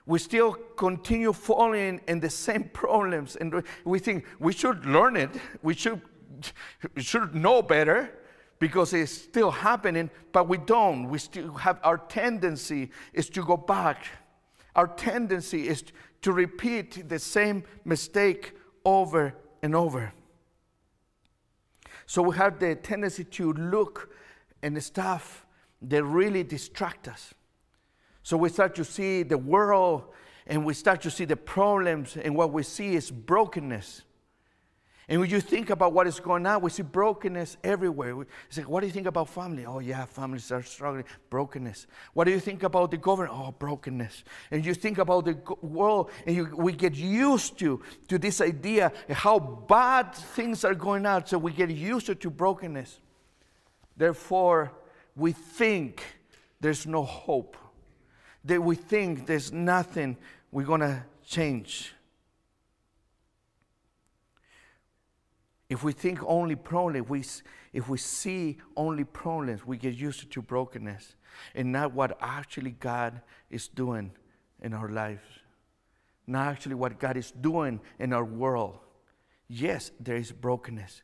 We 0.06 0.20
still 0.20 0.54
continue 0.54 1.34
falling 1.34 2.02
in 2.08 2.20
the 2.20 2.30
same 2.30 2.64
problems, 2.74 3.36
and 3.36 3.64
we 3.86 4.00
think 4.00 4.26
we 4.40 4.54
should 4.54 4.86
learn 4.86 5.16
it. 5.16 5.30
We 5.62 5.74
should, 5.74 6.02
we 6.96 7.02
should 7.02 7.36
know 7.36 7.62
better 7.62 8.12
because 8.60 8.94
it's 8.94 9.12
still 9.12 9.52
happening, 9.52 10.10
but 10.32 10.48
we 10.48 10.58
don't. 10.58 11.10
We 11.10 11.18
still 11.18 11.54
have 11.54 11.80
our 11.84 11.98
tendency 11.98 12.92
is 13.14 13.30
to 13.30 13.44
go 13.44 13.58
back. 13.58 14.06
Our 14.76 14.88
tendency 14.88 15.68
is 15.68 15.84
to 16.22 16.32
repeat 16.32 17.10
the 17.10 17.20
same 17.20 17.64
mistake 17.84 18.54
over 18.86 19.34
and 19.64 19.76
over. 19.76 20.14
So 22.06 22.22
we 22.22 22.36
have 22.38 22.60
the 22.60 22.76
tendency 22.76 23.24
to 23.24 23.54
look 23.54 24.11
and 24.62 24.82
stuff 24.84 25.46
that 25.82 26.04
really 26.04 26.44
distract 26.44 27.08
us. 27.08 27.34
So 28.24 28.38
we 28.38 28.50
start 28.50 28.76
to 28.76 28.86
see 28.86 29.24
the 29.24 29.38
world 29.38 30.04
and 30.48 30.66
we 30.66 30.74
start 30.74 31.02
to 31.02 31.12
see 31.12 31.26
the 31.26 31.36
problems, 31.36 32.18
and 32.18 32.36
what 32.36 32.52
we 32.52 32.64
see 32.64 32.96
is 32.96 33.12
brokenness. 33.12 34.02
And 35.08 35.20
when 35.20 35.30
you 35.30 35.42
think 35.42 35.70
about 35.70 35.94
what 35.94 36.08
is 36.08 36.20
going 36.20 36.46
on, 36.46 36.62
we 36.62 36.70
see 36.70 36.84
brokenness 36.84 37.58
everywhere. 37.64 38.16
We 38.16 38.26
say, 38.50 38.62
what 38.62 38.80
do 38.80 38.88
you 38.88 38.94
think 38.94 39.08
about 39.08 39.30
family? 39.30 39.66
Oh, 39.66 39.80
yeah, 39.80 40.06
families 40.06 40.52
are 40.52 40.64
struggling. 40.64 41.04
Brokenness. 41.30 41.86
What 42.14 42.26
do 42.26 42.32
you 42.32 42.40
think 42.40 42.64
about 42.64 42.92
the 42.92 42.98
government? 42.98 43.36
Oh, 43.36 43.52
brokenness. 43.52 44.24
And 44.52 44.66
you 44.66 44.74
think 44.74 45.00
about 45.00 45.26
the 45.26 45.38
world, 45.62 46.12
and 46.26 46.36
you, 46.36 46.56
we 46.56 46.72
get 46.72 46.96
used 46.96 47.60
to, 47.60 47.82
to 48.08 48.18
this 48.18 48.40
idea 48.40 48.92
how 49.10 49.38
bad 49.38 50.16
things 50.16 50.64
are 50.64 50.76
going 50.76 51.06
on. 51.06 51.26
So 51.26 51.38
we 51.38 51.52
get 51.52 51.70
used 51.70 52.06
to, 52.06 52.16
to 52.16 52.30
brokenness. 52.30 53.00
Therefore, 53.98 54.72
we 55.16 55.32
think 55.32 56.04
there's 56.60 56.86
no 56.86 57.04
hope, 57.04 57.58
that 58.46 58.62
we 58.62 58.76
think 58.76 59.26
there's 59.26 59.52
nothing 59.52 60.18
we're 60.52 60.66
going 60.66 60.82
to 60.82 61.04
change. 61.26 61.94
If 65.70 65.84
we 65.84 65.94
think 65.94 66.20
only 66.26 66.56
problems, 66.56 67.08
we, 67.08 67.24
if 67.72 67.88
we 67.88 67.98
see 67.98 68.58
only 68.76 69.06
problems, 69.06 69.66
we 69.66 69.78
get 69.78 69.96
used 69.96 70.30
to 70.30 70.42
brokenness 70.42 71.16
and 71.56 71.72
not 71.72 71.94
what 71.94 72.18
actually 72.20 72.72
God 72.72 73.22
is 73.50 73.70
doing 73.70 74.12
in 74.62 74.74
our 74.74 74.90
lives, 74.90 75.24
not 76.28 76.48
actually 76.48 76.76
what 76.76 77.00
God 77.00 77.16
is 77.16 77.32
doing 77.32 77.80
in 78.00 78.12
our 78.12 78.26
world. 78.26 78.80
Yes, 79.48 79.92
there 80.00 80.18
is 80.18 80.32
brokenness, 80.32 81.04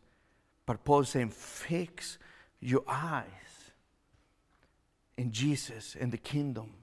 but 0.65 0.83
Paul 0.83 1.01
is 1.01 1.09
saying, 1.09 1.29
fix 1.29 2.17
your 2.59 2.83
eyes 2.87 3.25
in 5.17 5.31
Jesus 5.31 5.95
and 5.99 6.11
the 6.11 6.17
kingdom, 6.17 6.73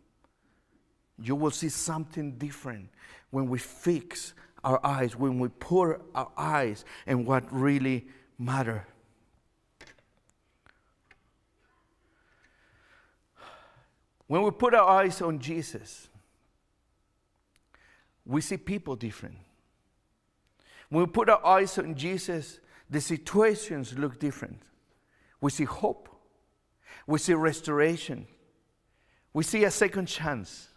you 1.19 1.35
will 1.35 1.51
see 1.51 1.69
something 1.69 2.33
different 2.33 2.89
when 3.31 3.49
we 3.49 3.59
fix 3.59 4.35
our 4.63 4.85
eyes, 4.85 5.17
when 5.17 5.39
we 5.39 5.49
put 5.49 6.01
our 6.15 6.31
eyes 6.37 6.85
in 7.07 7.25
what 7.25 7.45
really 7.53 8.07
matter. 8.39 8.87
When 14.27 14.43
we 14.43 14.51
put 14.51 14.75
our 14.75 14.89
eyes 14.89 15.21
on 15.21 15.39
Jesus, 15.39 16.09
we 18.25 18.41
see 18.41 18.57
people 18.57 18.97
different. 18.97 19.37
When 20.89 21.05
we 21.05 21.11
put 21.11 21.29
our 21.29 21.45
eyes 21.45 21.77
on 21.79 21.95
Jesus, 21.95 22.61
the 22.89 23.01
situations 23.01 23.99
look 23.99 24.19
different. 24.19 24.61
We 25.45 25.51
see 25.51 25.65
hope. 25.65 26.09
We 27.07 27.19
see 27.19 27.35
restoration. 27.35 28.27
We 29.35 29.45
see 29.45 29.65
a 29.65 29.71
second 29.71 30.07
chance. 30.07 30.69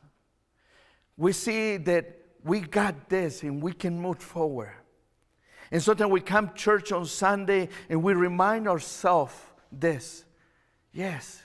We 1.15 1.31
see 1.31 1.77
that 1.77 2.17
we 2.43 2.59
got 2.59 3.07
this 3.07 3.43
and 3.43 3.63
we 3.63 3.71
can 3.71 3.97
move 3.97 4.17
forward. 4.19 4.73
And 5.71 5.81
sometimes 5.81 6.11
we 6.11 6.19
come 6.19 6.53
church 6.53 6.91
on 6.91 7.05
Sunday 7.05 7.69
and 7.87 8.03
we 8.03 8.13
remind 8.13 8.67
ourselves 8.67 9.35
this. 9.71 10.25
Yes, 10.91 11.41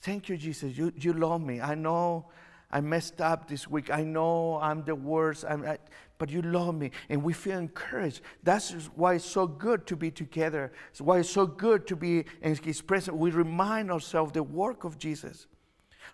thank 0.00 0.30
you, 0.30 0.38
Jesus. 0.38 0.74
You, 0.74 0.90
you 0.98 1.12
love 1.12 1.42
me. 1.42 1.60
I 1.60 1.74
know 1.74 2.30
I 2.72 2.80
messed 2.80 3.20
up 3.20 3.46
this 3.46 3.68
week. 3.68 3.90
I 3.90 4.04
know 4.04 4.58
I'm 4.58 4.84
the 4.84 4.94
worst, 4.94 5.44
I'm, 5.46 5.66
I, 5.66 5.76
but 6.24 6.32
you 6.32 6.40
love 6.40 6.74
me. 6.74 6.90
And 7.10 7.22
we 7.22 7.34
feel 7.34 7.58
encouraged. 7.58 8.22
That's 8.42 8.72
why 8.94 9.16
it's 9.16 9.26
so 9.26 9.46
good 9.46 9.86
to 9.88 9.94
be 9.94 10.10
together. 10.10 10.72
It's 10.90 11.02
why 11.02 11.18
it's 11.18 11.28
so 11.28 11.46
good 11.46 11.86
to 11.88 11.96
be 11.96 12.24
in 12.40 12.56
His 12.56 12.80
presence. 12.80 13.14
We 13.14 13.30
remind 13.30 13.90
ourselves 13.90 14.32
the 14.32 14.42
work 14.42 14.84
of 14.84 14.96
Jesus 14.96 15.46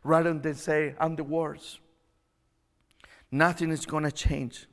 rather 0.03 0.35
than 0.35 0.57
say, 0.57 0.97
I'm 0.99 1.15
the 1.15 1.23
worst. 1.23 1.79
Nothing 3.31 3.71
is 3.71 3.87
going 3.87 4.03
to 4.03 4.11
change. 4.11 4.67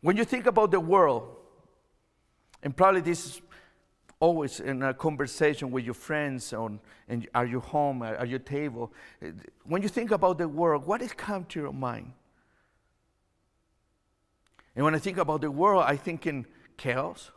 When 0.00 0.16
you 0.16 0.22
think 0.22 0.46
about 0.46 0.70
the 0.70 0.78
world, 0.78 1.34
and 2.62 2.76
probably 2.76 3.00
this 3.00 3.26
is 3.26 3.42
always 4.20 4.60
in 4.60 4.80
a 4.84 4.94
conversation 4.94 5.72
with 5.72 5.84
your 5.84 5.94
friends 5.94 6.52
on 6.52 6.78
and 7.08 7.28
are 7.34 7.46
you 7.46 7.58
home 7.58 8.04
at 8.04 8.28
your 8.28 8.38
table 8.38 8.92
when 9.64 9.82
you 9.82 9.88
think 9.88 10.12
about 10.12 10.38
the 10.38 10.48
world 10.48 10.86
what 10.86 11.02
has 11.02 11.12
come 11.12 11.44
to 11.44 11.60
your 11.60 11.72
mind 11.72 12.12
and 14.76 14.84
when 14.84 14.94
i 14.94 14.98
think 14.98 15.18
about 15.18 15.40
the 15.40 15.50
world 15.50 15.82
i 15.86 15.96
think 15.96 16.26
in 16.26 16.46
chaos 16.76 17.30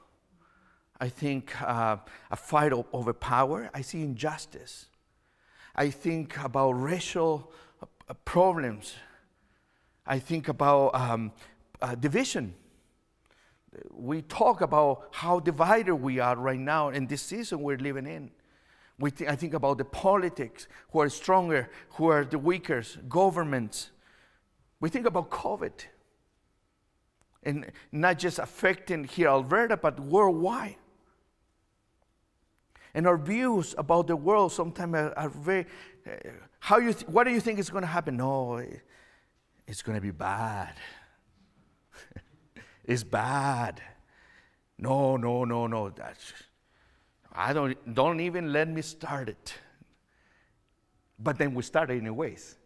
i 1.00 1.10
think 1.10 1.60
uh, 1.62 1.98
a 2.30 2.36
fight 2.36 2.72
over 2.94 3.14
power 3.14 3.70
i 3.74 3.82
see 3.82 4.04
injustice 4.04 4.88
i 5.76 5.90
think 5.90 6.38
about 6.44 6.72
racial 6.72 7.52
uh, 7.82 8.14
problems 8.26 8.96
i 10.06 10.20
think 10.20 10.48
about 10.48 10.94
um, 10.94 11.32
uh, 11.82 11.96
division 11.96 12.54
we 13.92 14.22
talk 14.22 14.62
about 14.62 15.10
how 15.12 15.40
divided 15.40 15.96
we 15.96 16.20
are 16.20 16.36
right 16.36 16.60
now 16.60 16.90
in 16.90 17.08
this 17.08 17.22
season 17.22 17.62
we're 17.62 17.78
living 17.78 18.08
in. 18.08 18.32
We 18.98 19.12
th- 19.12 19.30
I 19.30 19.36
think 19.36 19.54
about 19.54 19.78
the 19.78 19.86
politics, 19.86 20.68
who 20.92 21.00
are 21.00 21.10
stronger, 21.10 21.70
who 21.92 22.08
are 22.08 22.26
the 22.26 22.40
weaker, 22.40 22.84
governments. 23.08 23.92
We 24.80 24.90
think 24.90 25.06
about 25.06 25.30
COVID. 25.30 25.72
And 27.44 27.72
not 27.92 28.20
just 28.20 28.40
affecting 28.40 29.06
here 29.06 29.30
Alberta, 29.30 29.78
but 29.78 30.00
worldwide. 30.00 30.76
And 32.94 33.08
our 33.08 33.18
views 33.18 33.76
about 33.78 34.08
the 34.08 34.16
world 34.16 34.52
sometimes 34.52 34.96
are, 34.96 35.18
are 35.18 35.30
very, 35.30 35.66
uh, 36.06 36.12
how 36.60 36.80
you 36.80 36.92
th- 36.94 37.08
what 37.08 37.24
do 37.26 37.32
you 37.32 37.40
think 37.40 37.60
is 37.60 37.70
going 37.70 37.84
to 37.84 37.88
happen? 37.88 38.18
No, 38.18 38.62
it's 39.68 39.82
going 39.82 39.96
to 39.96 40.02
be 40.02 40.12
bad 40.12 40.74
it's 42.86 43.04
bad. 43.04 43.82
No, 44.78 45.18
no, 45.18 45.44
no, 45.46 45.68
no. 45.68 45.90
That's, 45.90 46.34
I 47.32 47.54
don't, 47.54 47.94
don't 47.94 48.20
even 48.20 48.54
let 48.54 48.70
me 48.70 48.82
start 48.82 49.30
it. 49.30 49.54
But 51.18 51.38
then 51.38 51.54
we 51.54 51.64
start 51.64 51.92
anyways. 51.92 52.58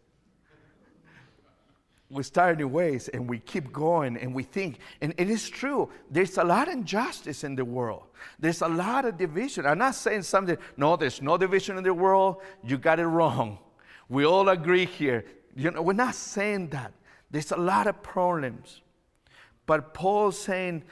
We 2.14 2.22
start 2.22 2.54
anyways 2.54 3.08
and 3.08 3.28
we 3.28 3.40
keep 3.40 3.72
going 3.72 4.16
and 4.16 4.32
we 4.32 4.44
think. 4.44 4.78
And 5.00 5.12
it 5.18 5.28
is 5.28 5.50
true, 5.50 5.90
there's 6.08 6.38
a 6.38 6.44
lot 6.44 6.68
of 6.68 6.74
injustice 6.74 7.42
in 7.42 7.56
the 7.56 7.64
world. 7.64 8.04
There's 8.38 8.62
a 8.62 8.68
lot 8.68 9.04
of 9.04 9.18
division. 9.18 9.66
I'm 9.66 9.78
not 9.78 9.96
saying 9.96 10.22
something, 10.22 10.56
no, 10.76 10.94
there's 10.94 11.20
no 11.20 11.36
division 11.36 11.76
in 11.76 11.82
the 11.82 11.92
world. 11.92 12.36
You 12.62 12.78
got 12.78 13.00
it 13.00 13.06
wrong. 13.06 13.58
We 14.08 14.24
all 14.24 14.48
agree 14.48 14.84
here. 14.84 15.24
You 15.56 15.72
know, 15.72 15.82
we're 15.82 15.92
not 15.92 16.14
saying 16.14 16.68
that. 16.68 16.92
There's 17.32 17.50
a 17.50 17.56
lot 17.56 17.88
of 17.88 18.00
problems. 18.00 18.80
But 19.66 19.92
Paul's 19.92 20.38
saying 20.38 20.84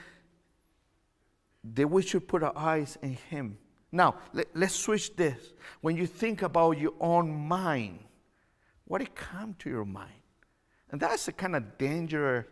that 1.62 1.88
we 1.88 2.02
should 2.02 2.26
put 2.26 2.42
our 2.42 2.56
eyes 2.56 2.98
in 3.00 3.14
him. 3.30 3.58
Now, 3.92 4.16
let, 4.32 4.48
us 4.60 4.74
switch 4.74 5.14
this. 5.14 5.52
When 5.82 5.96
you 5.96 6.08
think 6.08 6.42
about 6.42 6.78
your 6.78 6.94
own 6.98 7.32
mind, 7.46 8.00
what 8.86 9.02
it 9.02 9.14
come 9.14 9.54
to 9.60 9.70
your 9.70 9.84
mind? 9.84 10.21
And 10.92 11.00
that's 11.00 11.26
a 11.26 11.32
kind 11.32 11.56
of 11.56 11.78
dangerous, 11.78 12.44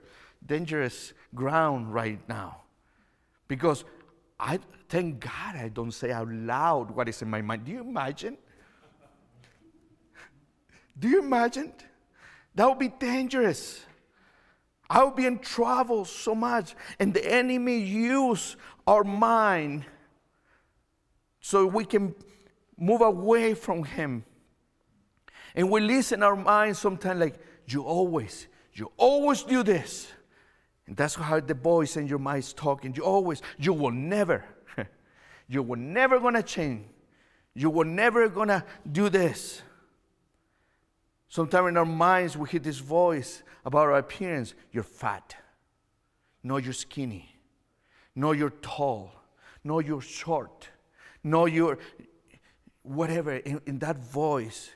dangerous 0.45 1.13
ground 1.35 1.93
right 1.93 2.19
now. 2.29 2.63
Because 3.47 3.85
I 4.39 4.59
thank 4.89 5.21
God 5.21 5.57
I 5.57 5.69
don't 5.69 5.93
say 5.93 6.11
out 6.11 6.31
loud 6.31 6.91
what 6.91 7.09
is 7.09 7.21
in 7.21 7.29
my 7.29 7.43
mind. 7.43 7.67
Do 7.67 7.73
you 7.73 7.81
imagine? 7.81 8.39
Do 10.99 11.09
you 11.09 11.21
imagine? 11.21 11.73
That 12.55 12.67
would 12.67 12.79
be 12.79 12.89
dangerous. 12.89 13.81
I'll 14.89 15.11
be 15.11 15.27
in 15.27 15.39
trouble 15.39 16.05
so 16.05 16.35
much. 16.35 16.75
And 16.99 17.13
the 17.13 17.25
enemy 17.25 17.79
use 17.79 18.57
our 18.87 19.05
mind 19.05 19.85
so 21.41 21.67
we 21.67 21.85
can 21.85 22.15
move 22.79 23.03
away 23.03 23.55
from 23.55 23.85
him. 23.85 24.25
And 25.55 25.71
we 25.71 25.81
listen 25.81 26.23
our 26.23 26.37
mind 26.37 26.77
sometimes 26.77 27.21
like, 27.21 27.39
you 27.73 27.83
always, 27.83 28.47
you 28.75 28.91
always 28.97 29.43
do 29.43 29.63
this. 29.63 30.09
And 30.87 30.97
that's 30.97 31.15
how 31.15 31.39
the 31.41 31.55
voice 31.55 31.97
in 31.97 32.09
your 32.09 32.19
mind 32.19 32.41
is 32.41 32.53
talking. 32.53 32.95
You 32.95 33.05
always, 33.05 33.43
you 33.59 33.73
will 33.73 33.93
never, 33.93 34.45
you 35.49 35.63
will 35.63 35.79
never 35.79 36.19
gonna 36.19 36.43
change. 36.43 36.87
You 37.55 37.71
will 37.71 37.85
never 37.85 38.29
gonna 38.29 38.65
do 38.91 39.09
this. 39.09 39.63
Sometimes 41.29 41.69
in 41.69 41.77
our 41.77 41.85
minds 41.85 42.37
we 42.37 42.49
hear 42.49 42.61
this 42.61 42.79
voice 42.79 43.43
about 43.65 43.83
our 43.83 43.99
appearance. 43.99 44.55
You're 44.73 44.83
fat. 44.83 45.37
No, 46.43 46.57
you're 46.57 46.73
skinny. 46.73 47.37
No, 48.15 48.33
you're 48.33 48.51
tall. 48.51 49.13
No, 49.63 49.79
you're 49.79 50.01
short. 50.01 50.69
No, 51.23 51.47
you're 51.47 51.79
whatever. 52.83 53.37
In, 53.37 53.61
in 53.67 53.79
that 53.81 53.99
voice 53.99 54.71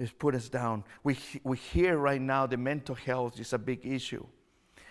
is 0.00 0.10
put 0.10 0.34
us 0.34 0.48
down. 0.48 0.84
We, 1.04 1.18
we 1.44 1.56
hear 1.56 1.96
right 1.96 2.20
now 2.20 2.46
the 2.46 2.56
mental 2.56 2.94
health 2.94 3.38
is 3.38 3.52
a 3.52 3.58
big 3.58 3.84
issue. 3.84 4.26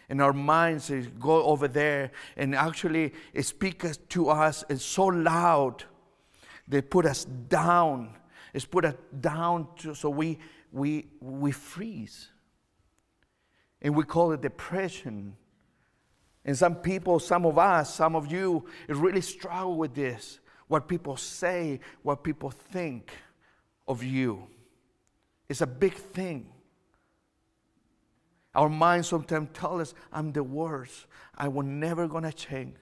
And 0.08 0.22
our 0.22 0.34
minds 0.34 0.92
go 1.20 1.44
over 1.44 1.68
there 1.68 2.12
and 2.38 2.56
actually 2.56 3.14
speak 3.42 3.84
to 4.10 4.30
us 4.30 4.64
it's 4.70 4.84
so 4.84 5.06
loud. 5.06 5.84
They 6.68 6.82
put 6.82 7.06
us 7.06 7.26
down. 7.26 8.16
It's 8.54 8.66
put 8.66 8.86
us 8.86 8.96
down 9.20 9.68
to, 9.78 9.94
so 9.94 10.10
we 10.10 10.40
we, 10.72 11.08
we 11.20 11.52
freeze. 11.52 12.30
And 13.82 13.96
we 13.96 14.04
call 14.04 14.32
it 14.34 14.42
depression. 14.42 15.36
And 16.46 16.58
some 16.58 16.76
people, 16.76 17.20
some 17.20 17.46
of 17.46 17.58
us, 17.58 17.94
some 17.94 18.16
of 18.16 18.32
you, 18.32 18.66
really 18.88 19.22
struggle 19.22 19.78
with 19.78 19.94
this. 19.94 20.40
What 20.68 20.88
people 20.88 21.18
say, 21.18 21.80
what 22.04 22.24
people 22.24 22.52
think 22.52 23.12
of 23.88 24.04
you. 24.04 24.48
It's 25.50 25.62
a 25.62 25.68
big 25.68 25.94
thing. 25.94 26.48
Our 28.54 28.70
minds 28.70 29.08
sometimes 29.08 29.50
tell 29.54 29.82
us, 29.82 29.94
I'm 30.14 30.32
the 30.32 30.44
worst. 30.44 31.08
I 31.36 31.48
will 31.48 31.64
never 31.64 32.08
gonna 32.08 32.32
change. 32.32 32.76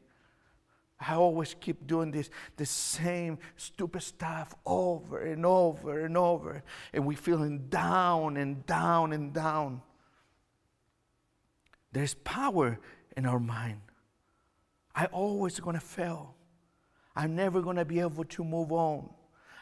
I 0.99 1.13
always 1.15 1.55
keep 1.59 1.85
doing 1.85 2.11
this, 2.11 2.29
the 2.55 2.65
same 2.65 3.37
stupid 3.55 4.01
stuff 4.01 4.55
over 4.65 5.19
and 5.19 5.45
over 5.45 6.05
and 6.05 6.17
over. 6.17 6.63
And 6.93 7.05
we 7.05 7.15
feeling 7.15 7.67
down 7.69 8.37
and 8.37 8.65
down 8.65 9.13
and 9.13 9.31
down. 9.31 9.81
There's 11.91 12.15
power 12.15 12.79
in 13.15 13.25
our 13.25 13.39
mind. 13.39 13.81
I 14.95 15.05
always 15.05 15.59
gonna 15.59 15.79
fail. 15.79 16.35
I'm 17.15 17.35
never 17.35 17.61
gonna 17.61 17.85
be 17.85 17.99
able 17.99 18.23
to 18.25 18.43
move 18.43 18.71
on. 18.71 19.09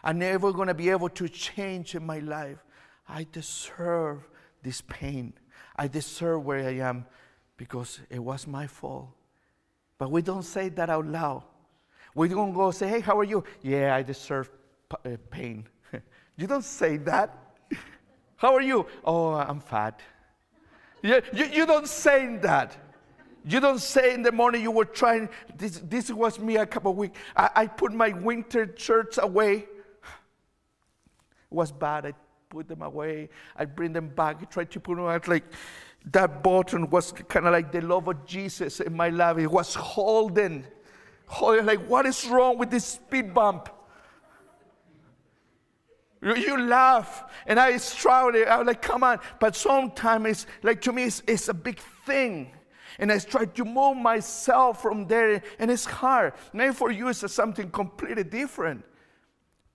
I'm 0.04 0.20
never 0.20 0.54
gonna 0.54 0.74
be 0.74 0.90
able 0.90 1.10
to 1.10 1.28
change 1.28 1.96
in 1.96 2.06
my 2.06 2.20
life. 2.20 2.64
I 3.08 3.26
deserve 3.32 4.28
this 4.64 4.82
pain. 4.82 5.34
I 5.76 5.88
deserve 5.88 6.44
where 6.44 6.68
I 6.68 6.76
am 6.88 7.06
because 7.58 8.00
it 8.10 8.20
was 8.20 8.48
my 8.48 8.68
fault. 8.68 9.10
But 9.98 10.12
we 10.12 10.22
don't 10.22 10.44
say 10.44 10.70
that 10.70 10.90
out 10.90 11.06
loud. 11.06 11.44
We 12.14 12.30
don't 12.30 12.54
go 12.54 12.72
say, 12.72 12.88
hey, 12.88 13.00
how 13.02 13.20
are 13.20 13.24
you? 13.24 13.44
Yeah, 13.62 13.96
I 13.96 14.02
deserve 14.02 14.50
uh, 14.92 15.10
pain. 15.30 15.68
you 16.38 16.48
don't 16.48 16.64
say 16.64 16.98
that. 16.98 17.38
how 18.38 18.56
are 18.56 18.62
you? 18.62 18.88
Oh, 19.04 19.34
I'm 19.34 19.60
fat. 19.60 20.00
you, 21.02 21.22
you, 21.34 21.46
you 21.46 21.66
don't 21.66 21.88
say 21.88 22.38
that. 22.38 22.78
You 23.48 23.60
don't 23.60 23.80
say 23.80 24.14
in 24.14 24.24
the 24.24 24.32
morning 24.32 24.64
you 24.64 24.72
were 24.72 24.86
trying, 24.86 25.30
this, 25.56 25.80
this 25.84 26.10
was 26.10 26.40
me 26.40 26.58
a 26.58 26.66
couple 26.66 26.92
of 26.92 26.98
weeks. 26.98 27.20
I, 27.36 27.50
I 27.56 27.68
put 27.68 27.94
my 27.94 28.10
winter 28.10 28.74
shirts 28.76 29.18
away. 29.18 29.66
It 31.52 31.56
was 31.56 31.72
bad. 31.72 32.08
I 32.08 32.14
put 32.50 32.68
them 32.68 32.82
away. 32.82 33.30
I 33.56 33.66
bring 33.66 33.94
them 33.94 34.10
back. 34.10 34.38
I 34.42 34.46
try 34.46 34.64
to 34.66 34.80
put 34.80 34.96
them 34.96 35.06
out. 35.06 35.28
Like 35.28 35.46
that 36.12 36.44
button 36.44 36.90
was 36.90 37.12
kind 37.12 37.46
of 37.48 37.54
like 37.54 37.72
the 37.72 37.82
love 37.82 38.08
of 38.08 38.26
Jesus 38.26 38.80
in 38.80 38.96
my 38.96 39.10
life. 39.10 39.38
It 39.38 39.52
was 39.52 39.74
holding, 39.76 40.66
holding. 41.26 41.66
Like, 41.66 41.86
what 41.88 42.06
is 42.06 42.26
wrong 42.28 42.58
with 42.58 42.70
this 42.70 42.86
speed 42.86 43.34
bump? 43.34 43.70
You, 46.22 46.60
laugh, 46.60 47.24
and 47.46 47.60
I 47.60 47.78
struggle. 47.78 48.44
I 48.48 48.58
was 48.58 48.66
like, 48.66 48.82
come 48.82 49.04
on. 49.04 49.20
But 49.40 49.56
sometimes 49.56 50.26
it's 50.26 50.46
like 50.64 50.82
to 50.82 50.92
me, 50.92 51.04
it's, 51.04 51.22
it's 51.28 51.50
a 51.50 51.54
big 51.54 51.80
thing. 52.06 52.52
And 52.98 53.12
I 53.12 53.20
try 53.20 53.46
to 53.46 53.66
move 53.66 53.98
myself 53.98 54.82
from 54.82 55.06
there, 55.06 55.44
and 55.60 55.70
it's 55.70 55.86
hard. 55.86 56.34
Maybe 56.54 56.74
for 56.74 56.90
you, 56.92 57.10
it's 57.10 57.32
something 57.32 57.70
completely 57.70 58.24
different. 58.24 58.84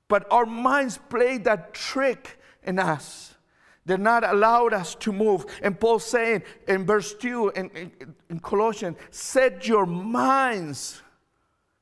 But 0.08 0.26
our 0.32 0.46
minds 0.46 0.98
play 1.08 1.38
that 1.38 1.72
trick 1.72 2.39
in 2.64 2.78
us. 2.78 3.34
They're 3.86 3.98
not 3.98 4.24
allowed 4.24 4.72
us 4.72 4.94
to 4.96 5.12
move. 5.12 5.46
And 5.62 5.78
Paul's 5.78 6.04
saying 6.04 6.42
in 6.68 6.84
verse 6.84 7.14
2 7.14 7.50
in, 7.50 7.70
in, 7.70 8.14
in 8.28 8.40
Colossians, 8.40 8.96
set 9.10 9.66
your 9.66 9.86
minds, 9.86 11.02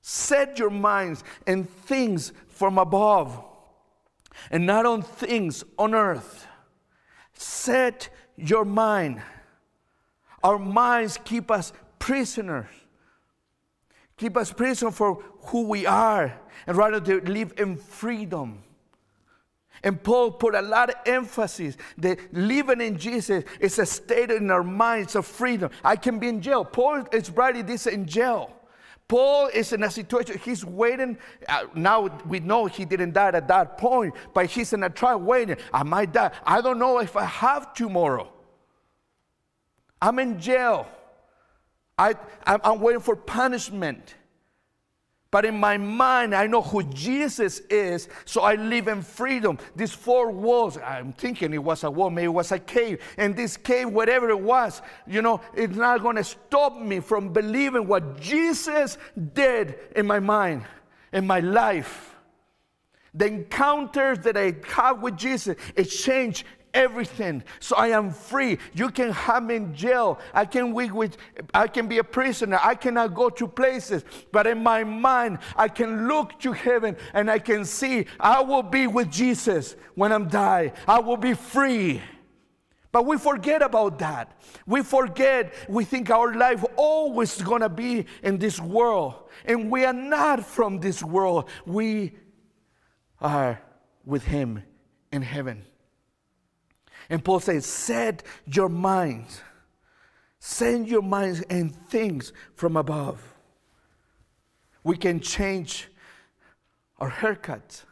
set 0.00 0.58
your 0.58 0.70
minds 0.70 1.24
in 1.46 1.64
things 1.64 2.32
from 2.48 2.78
above 2.78 3.44
and 4.50 4.66
not 4.66 4.86
on 4.86 5.02
things 5.02 5.64
on 5.78 5.94
earth. 5.94 6.46
Set 7.34 8.08
your 8.36 8.64
mind. 8.64 9.22
Our 10.42 10.58
minds 10.58 11.18
keep 11.24 11.50
us 11.50 11.72
prisoners, 11.98 12.66
keep 14.16 14.36
us 14.36 14.52
prisoner 14.52 14.90
for 14.90 15.22
who 15.46 15.62
we 15.62 15.84
are, 15.86 16.38
and 16.66 16.76
rather 16.76 17.00
to 17.00 17.20
live 17.20 17.54
in 17.58 17.76
freedom. 17.76 18.62
And 19.82 20.02
Paul 20.02 20.32
put 20.32 20.54
a 20.54 20.62
lot 20.62 20.90
of 20.90 20.96
emphasis 21.06 21.76
that 21.98 22.18
living 22.32 22.80
in 22.80 22.98
Jesus 22.98 23.44
is 23.60 23.78
a 23.78 23.86
state 23.86 24.30
in 24.30 24.50
our 24.50 24.64
minds 24.64 25.14
of 25.14 25.26
freedom. 25.26 25.70
I 25.84 25.96
can 25.96 26.18
be 26.18 26.28
in 26.28 26.40
jail. 26.40 26.64
Paul 26.64 27.06
is 27.12 27.30
writing 27.30 27.66
this 27.66 27.86
in 27.86 28.06
jail. 28.06 28.52
Paul 29.08 29.46
is 29.46 29.72
in 29.72 29.82
a 29.82 29.90
situation, 29.90 30.38
he's 30.44 30.64
waiting. 30.66 31.16
Uh, 31.48 31.64
now 31.74 32.10
we 32.26 32.40
know 32.40 32.66
he 32.66 32.84
didn't 32.84 33.14
die 33.14 33.28
at 33.28 33.48
that 33.48 33.78
point, 33.78 34.14
but 34.34 34.46
he's 34.46 34.74
in 34.74 34.82
a 34.82 34.90
trial 34.90 35.18
waiting. 35.18 35.56
I 35.72 35.82
might 35.82 36.12
die. 36.12 36.30
I 36.44 36.60
don't 36.60 36.78
know 36.78 36.98
if 36.98 37.16
I 37.16 37.24
have 37.24 37.72
tomorrow. 37.72 38.30
I'm 40.00 40.18
in 40.18 40.38
jail. 40.38 40.86
I, 41.96 42.14
I'm 42.46 42.80
waiting 42.80 43.00
for 43.00 43.16
punishment. 43.16 44.14
But 45.30 45.44
in 45.44 45.60
my 45.60 45.76
mind, 45.76 46.34
I 46.34 46.46
know 46.46 46.62
who 46.62 46.82
Jesus 46.84 47.60
is, 47.68 48.08
so 48.24 48.40
I 48.40 48.54
live 48.54 48.88
in 48.88 49.02
freedom. 49.02 49.58
These 49.76 49.92
four 49.92 50.30
walls, 50.30 50.78
I'm 50.78 51.12
thinking 51.12 51.52
it 51.52 51.62
was 51.62 51.84
a 51.84 51.90
wall, 51.90 52.08
maybe 52.08 52.24
it 52.24 52.28
was 52.28 52.50
a 52.50 52.58
cave. 52.58 53.02
And 53.18 53.36
this 53.36 53.58
cave, 53.58 53.90
whatever 53.90 54.30
it 54.30 54.40
was, 54.40 54.80
you 55.06 55.20
know, 55.20 55.42
it's 55.54 55.76
not 55.76 55.98
to 55.98 56.24
stop 56.24 56.80
me 56.80 57.00
from 57.00 57.34
believing 57.34 57.86
what 57.86 58.18
Jesus 58.18 58.96
did 59.34 59.78
in 59.94 60.06
my 60.06 60.18
mind, 60.18 60.64
in 61.12 61.26
my 61.26 61.40
life. 61.40 62.14
The 63.12 63.26
encounters 63.26 64.20
that 64.20 64.36
I 64.36 64.54
have 64.68 65.02
with 65.02 65.16
Jesus, 65.16 65.56
it 65.76 65.84
changed 65.84 66.44
everything. 66.74 67.42
So 67.60 67.76
I 67.76 67.88
am 67.88 68.10
free. 68.10 68.58
You 68.74 68.90
can 68.90 69.10
have 69.10 69.42
me 69.42 69.56
in 69.56 69.74
jail. 69.74 70.18
I 70.32 70.44
can 70.44 70.74
be 70.74 70.90
with, 70.90 71.16
I 71.54 71.66
can 71.66 71.88
be 71.88 71.98
a 71.98 72.04
prisoner. 72.04 72.58
I 72.62 72.74
cannot 72.74 73.14
go 73.14 73.30
to 73.30 73.48
places. 73.48 74.04
But 74.32 74.46
in 74.46 74.62
my 74.62 74.84
mind, 74.84 75.38
I 75.56 75.68
can 75.68 76.08
look 76.08 76.38
to 76.40 76.52
heaven 76.52 76.96
and 77.14 77.30
I 77.30 77.38
can 77.38 77.64
see 77.64 78.06
I 78.18 78.40
will 78.40 78.62
be 78.62 78.86
with 78.86 79.10
Jesus 79.10 79.76
when 79.94 80.12
I'm 80.12 80.28
die. 80.28 80.72
I 80.86 81.00
will 81.00 81.16
be 81.16 81.34
free. 81.34 82.02
But 82.90 83.04
we 83.04 83.18
forget 83.18 83.62
about 83.62 83.98
that. 83.98 84.40
We 84.66 84.82
forget, 84.82 85.52
we 85.68 85.84
think 85.84 86.10
our 86.10 86.34
life 86.34 86.64
always 86.76 87.40
gonna 87.42 87.68
be 87.68 88.06
in 88.22 88.38
this 88.38 88.58
world. 88.58 89.14
And 89.44 89.70
we 89.70 89.84
are 89.84 89.92
not 89.92 90.44
from 90.44 90.80
this 90.80 91.02
world. 91.02 91.50
We 91.66 92.16
are 93.20 93.60
with 94.04 94.24
Him 94.24 94.62
in 95.12 95.22
heaven. 95.22 95.64
And 97.10 97.24
Paul 97.24 97.40
says, 97.40 97.64
set 97.64 98.22
your 98.46 98.68
minds, 98.68 99.40
send 100.38 100.88
your 100.88 101.02
minds 101.02 101.42
and 101.48 101.74
things 101.88 102.32
from 102.54 102.76
above. 102.76 103.22
We 104.84 104.96
can 104.96 105.20
change 105.20 105.88
our 106.98 107.08
haircut, 107.08 107.84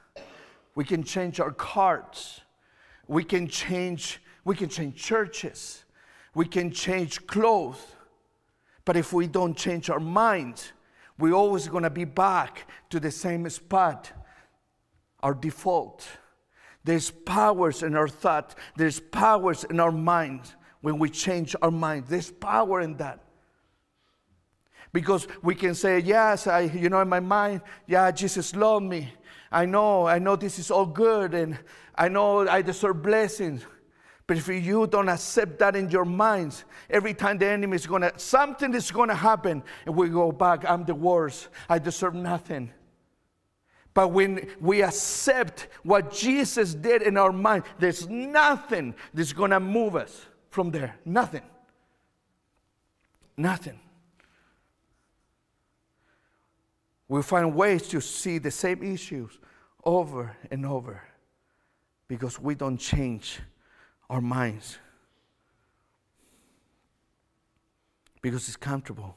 We 0.77 0.85
can 0.85 1.03
change 1.03 1.41
our 1.41 1.53
cards. 1.53 2.43
We 3.09 3.25
can 3.25 3.49
change, 3.49 4.21
we 4.45 4.55
can 4.55 4.69
change 4.69 4.97
churches. 4.97 5.85
We 6.35 6.45
can 6.45 6.71
change 6.71 7.27
clothes. 7.27 7.83
But 8.85 8.97
if 8.97 9.13
we 9.13 9.27
don't 9.27 9.57
change 9.57 9.91
our 9.91 9.99
minds, 9.99 10.73
we're 11.19 11.33
always 11.33 11.67
going 11.67 11.85
to 11.85 11.91
be 11.91 12.05
back 12.05 12.69
to 12.91 13.01
the 13.01 13.11
same 13.11 13.49
spot, 13.49 14.13
our 15.21 15.33
default. 15.35 16.07
There's 16.87 17.11
powers 17.11 17.83
in 17.83 17.97
our 17.97 18.07
thought. 18.07 18.55
There's 18.77 19.01
powers 19.01 19.65
in 19.65 19.81
our 19.81 19.91
minds 19.91 20.55
when 20.83 21.01
we 21.01 21.11
change 21.11 21.57
our 21.61 21.73
mind. 21.73 22.05
There's 22.09 22.31
power 22.31 22.81
in 22.81 22.97
that. 22.99 23.19
Because 24.93 25.27
we 25.43 25.57
can 25.57 25.75
say, 25.75 25.99
yes, 25.99 26.47
I, 26.47 26.61
you 26.61 26.89
know, 26.89 27.01
in 27.01 27.09
my 27.09 27.19
mind, 27.19 27.63
yeah, 27.89 28.13
Jesus 28.13 28.55
loved 28.55 28.87
me. 28.87 29.13
I 29.51 29.67
know, 29.67 30.07
I 30.07 30.21
know 30.21 30.37
this 30.37 30.61
is 30.61 30.71
all 30.71 30.87
good, 30.87 31.35
and 31.35 31.59
I 31.97 32.09
know 32.09 32.47
I 32.47 32.63
deserve 32.63 33.03
blessings. 33.03 33.67
But 34.29 34.37
if 34.37 34.47
you 34.47 34.87
don't 34.87 35.09
accept 35.09 35.59
that 35.59 35.75
in 35.75 35.91
your 35.91 36.05
minds, 36.05 36.65
every 36.89 37.15
time 37.15 37.39
the 37.39 37.49
enemy 37.49 37.75
is 37.75 37.87
gonna, 37.87 38.13
something 38.17 38.73
is 38.75 38.93
gonna 38.93 39.15
happen, 39.17 39.65
and 39.87 39.97
we 39.97 40.09
go 40.09 40.31
back, 40.31 40.65
I'm 40.65 40.85
the 40.85 40.95
worst. 40.95 41.49
I 41.69 41.81
deserve 41.81 42.15
nothing. 42.15 42.71
But 43.97 44.09
when 44.09 44.47
we 44.61 44.83
accept 44.83 45.69
what 45.83 46.13
Jesus 46.13 46.75
did 46.75 47.01
in 47.01 47.17
our 47.17 47.33
mind, 47.33 47.63
there's 47.79 48.07
nothing 48.11 48.95
that's 49.15 49.33
going 49.33 49.53
to 49.53 49.59
move 49.59 49.97
us 49.97 50.27
from 50.51 50.71
there. 50.71 50.99
Nothing. 51.07 51.41
Nothing. 53.39 53.81
We 57.09 57.23
find 57.23 57.55
ways 57.55 57.89
to 57.89 58.03
see 58.03 58.37
the 58.37 58.51
same 58.51 58.83
issues 58.83 59.39
over 59.83 60.37
and 60.51 60.67
over 60.67 61.03
because 62.07 62.39
we 62.39 62.55
don't 62.55 62.77
change 62.77 63.41
our 64.11 64.21
minds. 64.21 64.77
Because 68.21 68.47
it's 68.47 68.59
comfortable. 68.59 69.17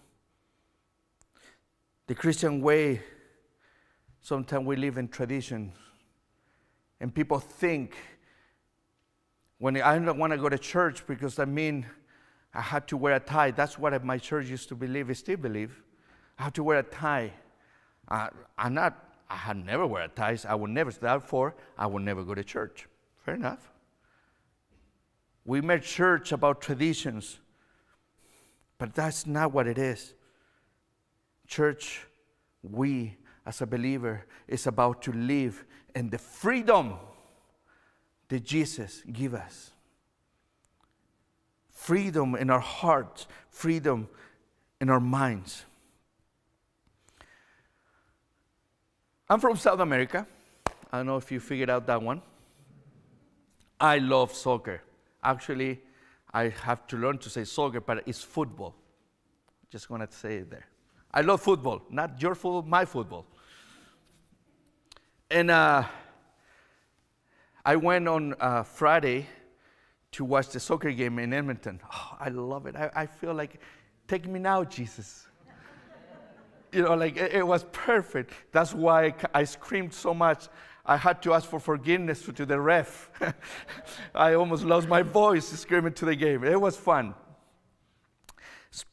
The 2.08 2.16
Christian 2.16 2.62
way 2.62 3.04
Sometimes 4.30 4.68
we 4.68 4.76
live 4.76 5.00
in 5.00 5.08
traditions, 5.08 5.74
and 7.00 7.12
people 7.12 7.40
think 7.40 7.96
when 9.58 9.82
I 9.82 9.98
don't 9.98 10.20
want 10.20 10.34
to 10.34 10.38
go 10.38 10.50
to 10.50 10.60
church 10.60 11.08
because 11.08 11.40
I 11.40 11.46
mean 11.46 11.88
I 12.54 12.62
had 12.62 12.88
to 12.90 12.96
wear 12.96 13.16
a 13.16 13.20
tie. 13.20 13.50
That's 13.50 13.80
what 13.80 14.06
my 14.06 14.20
church 14.20 14.46
used 14.46 14.70
to 14.70 14.76
believe, 14.76 15.10
I 15.10 15.14
still 15.14 15.38
believe. 15.38 15.82
I 16.38 16.44
have 16.44 16.54
to 16.54 16.64
wear 16.64 16.78
a 16.78 16.84
tie. 16.84 17.34
Uh, 18.08 18.28
I'm 18.56 18.76
not, 18.76 19.04
I 19.32 19.36
had 19.36 19.66
never 19.66 19.88
wear 19.88 20.04
a 20.04 20.08
tie. 20.08 20.38
I 20.48 20.54
would 20.54 20.70
never, 20.70 20.92
therefore, 20.92 21.56
I 21.76 21.88
would 21.88 22.04
never 22.04 22.24
go 22.24 22.36
to 22.36 22.44
church. 22.44 22.88
Fair 23.26 23.34
enough. 23.34 23.72
We 25.44 25.60
made 25.62 25.82
church 25.82 26.32
about 26.32 26.62
traditions, 26.62 27.40
but 28.78 28.94
that's 28.94 29.26
not 29.26 29.54
what 29.54 29.66
it 29.66 29.80
is. 29.80 30.14
Church, 31.48 32.06
we 32.62 33.18
as 33.50 33.62
a 33.62 33.66
believer 33.66 34.24
is 34.48 34.68
about 34.68 35.02
to 35.02 35.12
live 35.12 35.66
in 35.96 36.08
the 36.12 36.20
freedom 36.20 36.94
that 38.28 38.44
Jesus 38.44 39.02
give 39.12 39.34
us. 39.34 39.72
Freedom 41.68 42.36
in 42.36 42.52
our 42.52 42.60
hearts, 42.60 43.26
freedom 43.50 44.08
in 44.80 44.92
our 44.92 45.00
minds. 45.00 45.66
I'm 49.28 49.40
from 49.40 49.58
South 49.58 49.80
America. 49.80 50.28
I 50.92 50.98
don't 50.98 51.08
know 51.08 51.18
if 51.18 51.32
you 51.32 51.40
figured 51.40 51.72
out 51.72 51.88
that 51.88 52.04
one. 52.04 52.22
I 53.80 53.98
love 53.98 54.32
soccer. 54.32 54.84
Actually, 55.24 55.82
I 56.32 56.50
have 56.50 56.86
to 56.86 56.98
learn 56.98 57.18
to 57.18 57.32
say 57.32 57.46
soccer, 57.46 57.82
but 57.82 58.04
it's 58.06 58.22
football. 58.22 58.76
Just 59.72 59.88
to 59.88 60.08
say 60.12 60.36
it 60.38 60.52
there. 60.52 60.68
I 61.12 61.22
love 61.22 61.42
football, 61.42 61.82
not 61.90 62.22
your 62.22 62.36
football, 62.36 62.62
my 62.62 62.86
football. 62.86 63.26
And 65.32 65.52
uh, 65.52 65.84
I 67.64 67.76
went 67.76 68.08
on 68.08 68.34
uh, 68.40 68.64
Friday 68.64 69.28
to 70.14 70.26
watch 70.26 70.50
the 70.50 70.60
soccer 70.60 70.92
game 70.92 71.20
in 71.20 71.34
Edmonton. 71.34 71.80
Oh, 71.94 72.18
I 72.20 72.30
love 72.30 72.66
it. 72.66 72.76
I, 72.76 72.90
I, 72.96 73.06
feel 73.06 73.36
like, 73.36 73.62
take 74.08 74.28
me 74.28 74.40
now, 74.40 74.64
Jesus. 74.64 75.28
you 76.72 76.82
know, 76.82 76.96
like 76.96 77.18
it, 77.18 77.34
it, 77.34 77.46
was 77.46 77.66
perfect. 77.72 78.34
That's 78.52 78.74
why 78.74 79.14
I 79.34 79.44
screamed 79.44 79.94
so 79.94 80.16
much 80.16 80.48
I 80.84 80.98
had 80.98 81.22
to 81.22 81.34
ask 81.34 81.48
for 81.48 81.60
forgiveness 81.60 82.24
to 82.24 82.46
the 82.48 82.60
ref. 82.60 83.12
I 84.16 84.34
almost 84.34 84.64
lost 84.64 84.88
my 84.88 85.04
voice 85.04 85.48
screaming 85.48 85.94
to 85.94 86.06
the 86.06 86.16
game. 86.16 86.44
It 86.44 86.60
was 86.60 86.76
fun. 86.76 87.14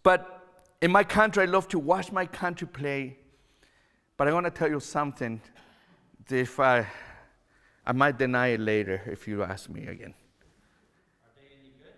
But 0.03 0.47
in 0.83 0.93
my 0.93 1.05
country, 1.05 1.45
I 1.45 1.47
love 1.47 1.69
to 1.69 1.79
watch 1.79 2.13
my 2.13 2.27
country 2.27 2.69
play. 2.69 3.17
But 4.19 4.29
I 4.29 4.35
want 4.35 4.45
to 4.45 4.51
tell 4.51 4.69
you 4.69 4.81
something. 4.81 5.41
If 6.29 6.59
I, 6.59 6.87
I 7.87 7.93
might 7.93 8.19
deny 8.19 8.49
it 8.49 8.61
later 8.61 9.03
if 9.07 9.29
you 9.29 9.43
ask 9.43 9.69
me 9.71 9.87
again. 9.87 10.15
Are 11.23 11.31
they 11.37 11.55
any 11.55 11.73
good? 11.79 11.93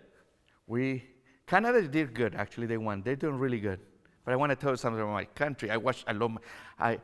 We 0.67 1.03
Canada 1.47 1.87
did 1.87 2.13
good. 2.13 2.35
Actually, 2.35 2.67
they 2.67 2.77
won. 2.77 3.01
They're 3.01 3.15
doing 3.15 3.39
really 3.39 3.59
good. 3.59 3.79
But 4.23 4.33
I 4.33 4.35
want 4.35 4.51
to 4.51 4.55
tell 4.55 4.69
you 4.71 4.77
something 4.77 5.01
about 5.01 5.13
my 5.13 5.25
country. 5.25 5.71
I 5.71 5.77
watch. 5.77 6.03
I 6.05 6.11
love. 6.11 6.31
My, 6.31 6.41
I 6.77 6.99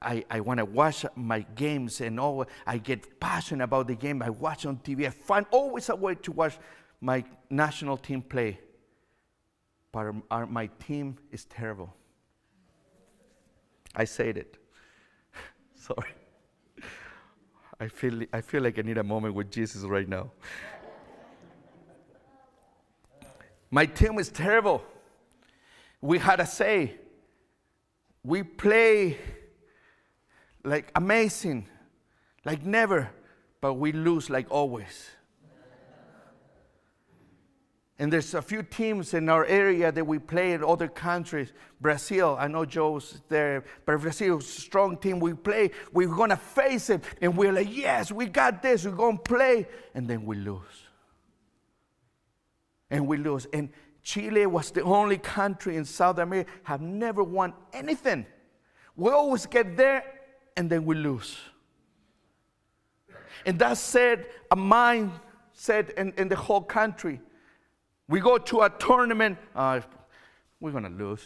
I, 0.00 0.24
I 0.30 0.40
want 0.40 0.58
to 0.58 0.64
watch 0.64 1.04
my 1.16 1.40
games 1.56 2.00
and 2.00 2.20
all. 2.20 2.46
I 2.66 2.78
get 2.78 3.18
passionate 3.18 3.64
about 3.64 3.88
the 3.88 3.96
game. 3.96 4.22
I 4.22 4.30
watch 4.30 4.64
on 4.64 4.76
TV. 4.78 5.06
I 5.06 5.10
find 5.10 5.44
always 5.50 5.88
a 5.88 5.96
way 5.96 6.14
to 6.14 6.32
watch 6.32 6.56
my 7.00 7.24
national 7.50 7.96
team 7.96 8.22
play. 8.22 8.60
But 9.90 10.14
our, 10.30 10.46
my 10.46 10.68
team 10.78 11.18
is 11.32 11.44
terrible. 11.46 11.92
I 13.96 14.04
said 14.04 14.36
it. 14.36 14.58
Sorry. 15.74 16.14
I 17.80 17.88
feel, 17.88 18.22
I 18.32 18.40
feel 18.40 18.62
like 18.62 18.78
I 18.78 18.82
need 18.82 18.98
a 18.98 19.04
moment 19.04 19.34
with 19.34 19.50
Jesus 19.50 19.82
right 19.82 20.08
now. 20.08 20.30
my 23.70 23.86
team 23.86 24.18
is 24.18 24.30
terrible. 24.30 24.82
We 26.00 26.18
had 26.18 26.40
a 26.40 26.46
say. 26.46 26.94
We 28.24 28.42
play 28.42 29.16
like 30.64 30.90
amazing, 30.94 31.68
like 32.44 32.64
never, 32.64 33.10
but 33.60 33.74
we 33.74 33.92
lose 33.92 34.28
like 34.28 34.46
always. 34.50 35.10
And 38.00 38.12
there's 38.12 38.34
a 38.34 38.42
few 38.42 38.62
teams 38.62 39.12
in 39.12 39.28
our 39.28 39.44
area 39.44 39.90
that 39.90 40.06
we 40.06 40.20
play 40.20 40.52
in 40.52 40.62
other 40.62 40.86
countries. 40.86 41.52
Brazil, 41.80 42.36
I 42.38 42.46
know 42.46 42.64
Joe's 42.64 43.20
there, 43.28 43.64
but 43.84 44.00
Brazil, 44.00 44.40
strong 44.40 44.96
team. 44.96 45.18
We 45.18 45.34
play, 45.34 45.72
we're 45.92 46.14
gonna 46.14 46.36
face 46.36 46.90
it, 46.90 47.02
and 47.20 47.36
we're 47.36 47.52
like, 47.52 47.74
yes, 47.74 48.12
we 48.12 48.26
got 48.26 48.62
this, 48.62 48.84
we're 48.84 48.92
gonna 48.92 49.18
play, 49.18 49.66
and 49.94 50.06
then 50.06 50.24
we 50.24 50.36
lose. 50.36 50.60
And 52.88 53.08
we 53.08 53.16
lose. 53.16 53.46
And 53.52 53.70
Chile 54.02 54.46
was 54.46 54.70
the 54.70 54.82
only 54.82 55.18
country 55.18 55.76
in 55.76 55.84
South 55.84 56.18
America 56.18 56.50
have 56.62 56.80
never 56.80 57.24
won 57.24 57.52
anything. 57.72 58.26
We 58.96 59.10
always 59.10 59.44
get 59.44 59.76
there 59.76 60.02
and 60.56 60.70
then 60.70 60.84
we 60.84 60.94
lose. 60.94 61.36
And 63.44 63.58
that 63.58 63.76
said 63.76 64.26
a 64.50 64.56
mindset 64.56 65.90
in, 65.96 66.12
in 66.16 66.28
the 66.28 66.36
whole 66.36 66.62
country. 66.62 67.20
We 68.08 68.20
go 68.20 68.38
to 68.38 68.62
a 68.62 68.70
tournament, 68.70 69.38
uh, 69.54 69.80
we're 70.60 70.72
going 70.72 70.84
to 70.84 70.90
lose. 70.90 71.20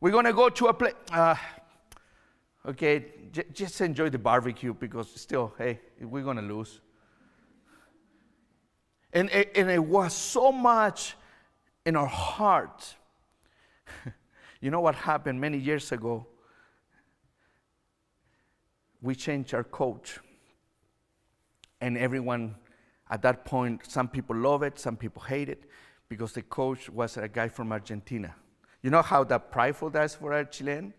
We're 0.00 0.10
going 0.10 0.24
to 0.24 0.32
go 0.32 0.48
to 0.48 0.66
a 0.66 0.74
place, 0.74 0.94
uh, 1.12 1.36
okay, 2.66 3.04
j- 3.30 3.44
just 3.52 3.80
enjoy 3.80 4.10
the 4.10 4.18
barbecue 4.18 4.74
because 4.74 5.10
still, 5.14 5.54
hey, 5.56 5.80
we're 6.00 6.24
going 6.24 6.36
to 6.36 6.42
lose. 6.42 6.80
And, 9.12 9.30
and 9.30 9.70
it 9.70 9.82
was 9.82 10.14
so 10.14 10.52
much 10.52 11.14
in 11.86 11.96
our 11.96 12.06
heart. 12.06 12.94
you 14.60 14.70
know 14.70 14.80
what 14.80 14.94
happened 14.94 15.40
many 15.40 15.58
years 15.58 15.92
ago? 15.92 16.26
we 19.02 19.14
changed 19.14 19.54
our 19.54 19.64
coach. 19.64 20.18
And 21.80 21.96
everyone 21.96 22.56
at 23.10 23.22
that 23.22 23.44
point, 23.44 23.90
some 23.90 24.08
people 24.08 24.36
love 24.36 24.62
it, 24.62 24.78
some 24.78 24.96
people 24.96 25.22
hate 25.22 25.48
it, 25.48 25.64
because 26.08 26.32
the 26.32 26.42
coach 26.42 26.88
was 26.88 27.16
a 27.16 27.28
guy 27.28 27.48
from 27.48 27.72
Argentina. 27.72 28.34
You 28.82 28.90
know 28.90 29.02
how 29.02 29.24
that 29.24 29.50
prideful 29.50 29.90
that 29.90 30.04
is 30.04 30.14
for 30.14 30.32
a 30.32 30.44
Chilean? 30.44 30.94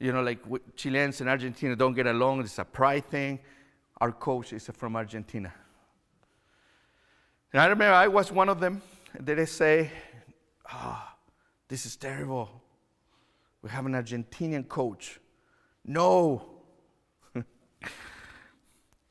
You 0.00 0.12
know, 0.12 0.22
like 0.22 0.40
Chileans 0.74 1.20
and 1.20 1.30
Argentina 1.30 1.76
don't 1.76 1.94
get 1.94 2.06
along, 2.06 2.40
it's 2.40 2.58
a 2.58 2.64
pride 2.64 3.04
thing. 3.04 3.38
Our 4.00 4.10
coach 4.10 4.52
is 4.52 4.68
from 4.72 4.96
Argentina. 4.96 5.52
And 7.52 7.62
I 7.62 7.66
remember 7.66 7.94
I 7.94 8.08
was 8.08 8.32
one 8.32 8.48
of 8.48 8.58
them. 8.58 8.82
Did 9.22 9.46
say, 9.46 9.90
oh, 10.72 11.06
this 11.68 11.84
is 11.84 11.96
terrible. 11.96 12.48
We 13.60 13.70
have 13.70 13.86
an 13.86 13.92
Argentinian 13.92 14.66
coach. 14.66 15.20
No, 15.84 16.51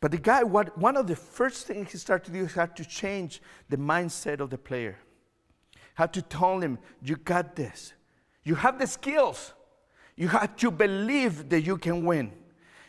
but 0.02 0.10
the 0.10 0.18
guy, 0.18 0.44
what, 0.44 0.76
one 0.78 0.98
of 0.98 1.06
the 1.06 1.16
first 1.16 1.68
things 1.68 1.92
he 1.92 1.98
started 2.00 2.26
to 2.26 2.32
do 2.32 2.46
is 2.46 2.54
had 2.54 2.76
to 2.76 2.84
change 2.84 3.40
the 3.70 3.78
mindset 3.78 4.40
of 4.40 4.50
the 4.50 4.58
player. 4.58 4.98
Had 5.94 6.12
to 6.14 6.24
tell 6.24 6.60
him, 6.60 6.80
you 7.04 7.16
got 7.18 7.56
this. 7.56 7.94
You 8.44 8.56
have 8.56 8.80
the 8.80 8.88
skills. 8.88 9.54
You 10.16 10.28
had 10.28 10.58
to 10.58 10.72
believe 10.72 11.50
that 11.50 11.62
you 11.62 11.78
can 11.78 12.04
win. 12.04 12.32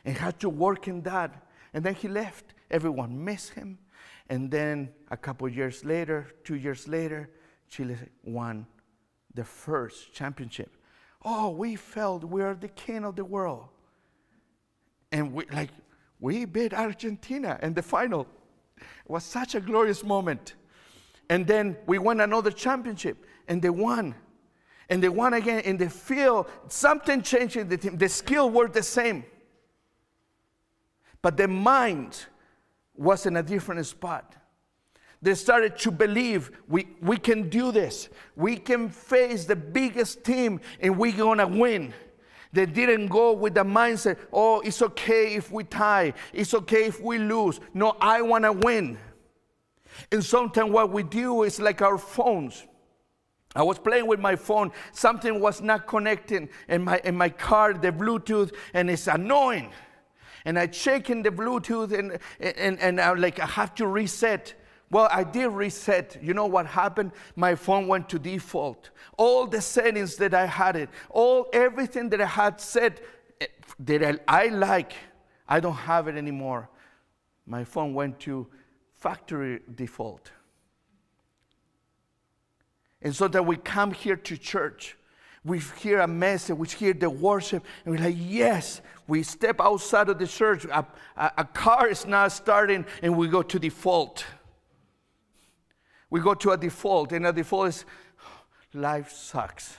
And 0.07 0.17
had 0.17 0.41
to 0.41 0.49
work 0.49 0.89
in 0.89 1.03
that. 1.03 1.47
And 1.75 1.85
then 1.85 1.95
he 1.95 2.09
left. 2.09 2.55
Everyone 2.71 3.23
missed 3.23 3.51
him. 3.51 3.79
And 4.31 4.51
then 4.51 4.89
a 5.11 5.17
couple 5.17 5.47
years 5.51 5.85
later, 5.85 6.29
two 6.45 6.55
years 6.55 6.89
later, 6.89 7.29
Chile 7.69 7.99
won 8.25 8.67
the 9.35 9.45
first 9.45 10.15
championship. 10.15 10.75
Oh, 11.23 11.51
we 11.51 11.77
felt 11.77 12.25
we 12.25 12.41
are 12.41 12.55
the 12.55 12.69
king 12.69 13.05
of 13.05 13.17
the 13.17 13.25
world. 13.25 13.69
And 15.11 15.35
we 15.35 15.45
like 15.53 15.69
we 16.23 16.45
beat 16.45 16.73
Argentina 16.73 17.59
in 17.63 17.75
the 17.75 17.83
final. 17.83 18.29
It 18.79 19.11
was 19.11 19.25
such 19.25 19.57
a 19.57 19.61
glorious 19.61 20.05
moment. 20.05 20.55
And 21.29 21.45
then 21.45 21.77
we 21.87 21.99
won 21.99 22.21
another 22.21 22.53
championship, 22.53 23.27
and 23.49 23.61
they 23.61 23.71
won. 23.71 24.15
And 24.89 25.03
they 25.03 25.09
won 25.09 25.35
again 25.35 25.61
in 25.61 25.77
the 25.77 25.91
field. 25.91 26.47
Something 26.69 27.23
changed 27.23 27.57
in 27.57 27.69
the 27.69 27.77
team. 27.77 27.99
The 27.99 28.09
skill 28.09 28.51
were 28.51 28.69
the 28.69 28.85
same. 28.85 29.25
But 31.23 31.37
the 31.37 31.49
mind 31.49 32.27
was 32.95 33.27
in 33.27 33.37
a 33.37 33.43
different 33.43 33.85
spot. 33.85 34.37
They 35.21 35.35
started 35.35 35.77
to 35.79 35.91
believe 35.91 36.53
we, 36.69 36.87
we 37.01 37.17
can 37.17 37.49
do 37.49 37.73
this. 37.73 38.09
We 38.37 38.57
can 38.57 38.91
face 38.91 39.45
the 39.45 39.57
biggest 39.57 40.23
team 40.23 40.61
and 40.79 40.97
we're 40.97 41.17
gonna 41.17 41.49
win. 41.49 41.95
They 42.53 42.67
didn't 42.67 43.09
go 43.09 43.33
with 43.33 43.55
the 43.55 43.65
mindset, 43.65 44.19
oh, 44.33 44.61
it's 44.61 44.83
okay 44.83 45.35
if 45.35 45.51
we 45.51 45.65
tie, 45.65 46.13
it's 46.33 46.53
okay 46.53 46.85
if 46.85 47.01
we 47.01 47.19
lose. 47.19 47.61
No, 47.73 47.97
I 48.01 48.21
want 48.21 48.45
to 48.45 48.53
win. 48.53 48.99
And 50.11 50.25
sometimes 50.25 50.71
what 50.71 50.91
we 50.91 51.03
do 51.03 51.45
is 51.45 51.59
like 51.61 51.81
our 51.81 51.99
phones. 51.99 52.67
I 53.55 53.63
was 53.63 53.79
playing 53.79 54.07
with 54.07 54.21
my 54.21 54.37
phone, 54.37 54.71
something 54.93 55.41
was 55.41 55.61
not 55.61 55.87
connecting 55.87 56.49
in 56.69 56.85
my, 56.85 57.01
in 57.05 57.17
my 57.17 57.29
car, 57.29 57.75
the 57.75 57.93
Bluetooth, 57.93 58.55
and 58.73 58.91
it's 58.91 59.07
annoying. 59.07 59.71
And 60.45 60.59
I 60.59 60.67
check 60.67 61.11
in 61.11 61.23
the 61.23 61.31
Bluetooth 61.31 61.97
and, 61.97 62.19
and, 62.41 62.79
and 62.81 63.01
I'm 63.01 63.21
like 63.21 63.39
I 63.41 63.47
have 63.47 63.75
to 63.77 63.87
reset. 63.87 64.55
Well, 64.93 65.09
I 65.11 65.25
did 65.25 65.49
reset. 65.49 66.19
You 66.21 66.35
know 66.35 66.45
what 66.45 66.67
happened? 66.67 67.13
My 67.35 67.55
phone 67.55 67.89
went 67.89 68.11
to 68.11 68.19
default. 68.19 68.91
All 69.17 69.47
the 69.47 69.63
settings 69.63 70.17
that 70.17 70.35
I 70.35 70.45
had 70.45 70.77
it, 70.77 70.91
all 71.09 71.49
everything 71.55 72.11
that 72.11 72.21
I 72.21 72.27
had 72.27 72.61
set 72.61 73.01
eh, 73.41 73.47
that 73.79 74.21
I, 74.29 74.45
I 74.45 74.49
like, 74.49 74.93
I 75.49 75.61
don't 75.61 75.73
have 75.73 76.09
it 76.09 76.17
anymore. 76.17 76.69
My 77.47 77.65
phone 77.65 77.95
went 77.95 78.21
to 78.21 78.47
factory 78.93 79.61
default. 79.75 80.31
And 83.01 83.17
so 83.17 83.29
that 83.29 83.47
we 83.47 83.57
come 83.57 83.93
here 83.93 84.17
to 84.17 84.37
church, 84.37 84.99
we 85.43 85.61
hear 85.79 86.01
a 86.01 86.07
message, 86.07 86.55
we 86.55 86.69
hear 86.69 86.93
the 86.93 87.09
worship, 87.09 87.65
and 87.87 87.95
we're 87.95 88.05
like, 88.05 88.17
yes, 88.19 88.83
we 89.09 89.23
step 89.23 89.59
outside 89.59 90.11
of 90.11 90.19
the 90.19 90.27
church. 90.27 90.67
A, 90.67 90.87
a, 91.17 91.33
a 91.39 91.45
car 91.47 91.89
is 91.89 92.07
not 92.07 92.31
starting, 92.31 92.85
and 93.01 93.17
we 93.17 93.27
go 93.27 93.41
to 93.41 93.59
default 93.59 94.27
we 96.13 96.21
go 96.21 96.35
to 96.35 96.51
a 96.51 96.59
default, 96.59 97.11
and 97.13 97.27
a 97.27 97.33
default 97.33 97.69
is 97.69 97.87
life 98.75 99.11
sucks. 99.11 99.79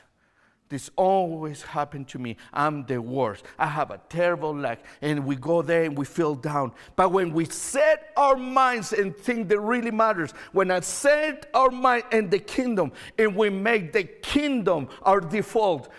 This 0.68 0.90
always 0.96 1.62
happened 1.62 2.08
to 2.08 2.18
me. 2.18 2.38
I'm 2.52 2.88
the 2.88 3.00
worst. 3.00 3.46
I 3.60 3.68
have 3.68 3.92
a 3.92 4.02
terrible 4.10 4.56
life. 4.56 4.80
And 5.04 5.28
we 5.28 5.36
go 5.36 5.62
there 5.62 5.84
and 5.84 5.96
we 5.96 6.06
feel 6.06 6.34
down. 6.34 6.72
But 6.96 7.12
when 7.12 7.34
we 7.34 7.46
set 7.46 8.12
our 8.18 8.36
minds 8.36 8.94
and 8.94 9.16
think 9.16 9.48
that 9.50 9.60
really 9.60 9.92
matters, 9.92 10.32
when 10.54 10.72
I 10.72 10.80
set 10.80 11.52
our 11.54 11.70
mind 11.70 12.06
and 12.12 12.32
the 12.32 12.40
kingdom 12.40 12.94
and 13.20 13.36
we 13.36 13.52
make 13.52 13.94
the 13.94 14.04
kingdom 14.04 14.88
our 15.04 15.22
default, 15.22 15.90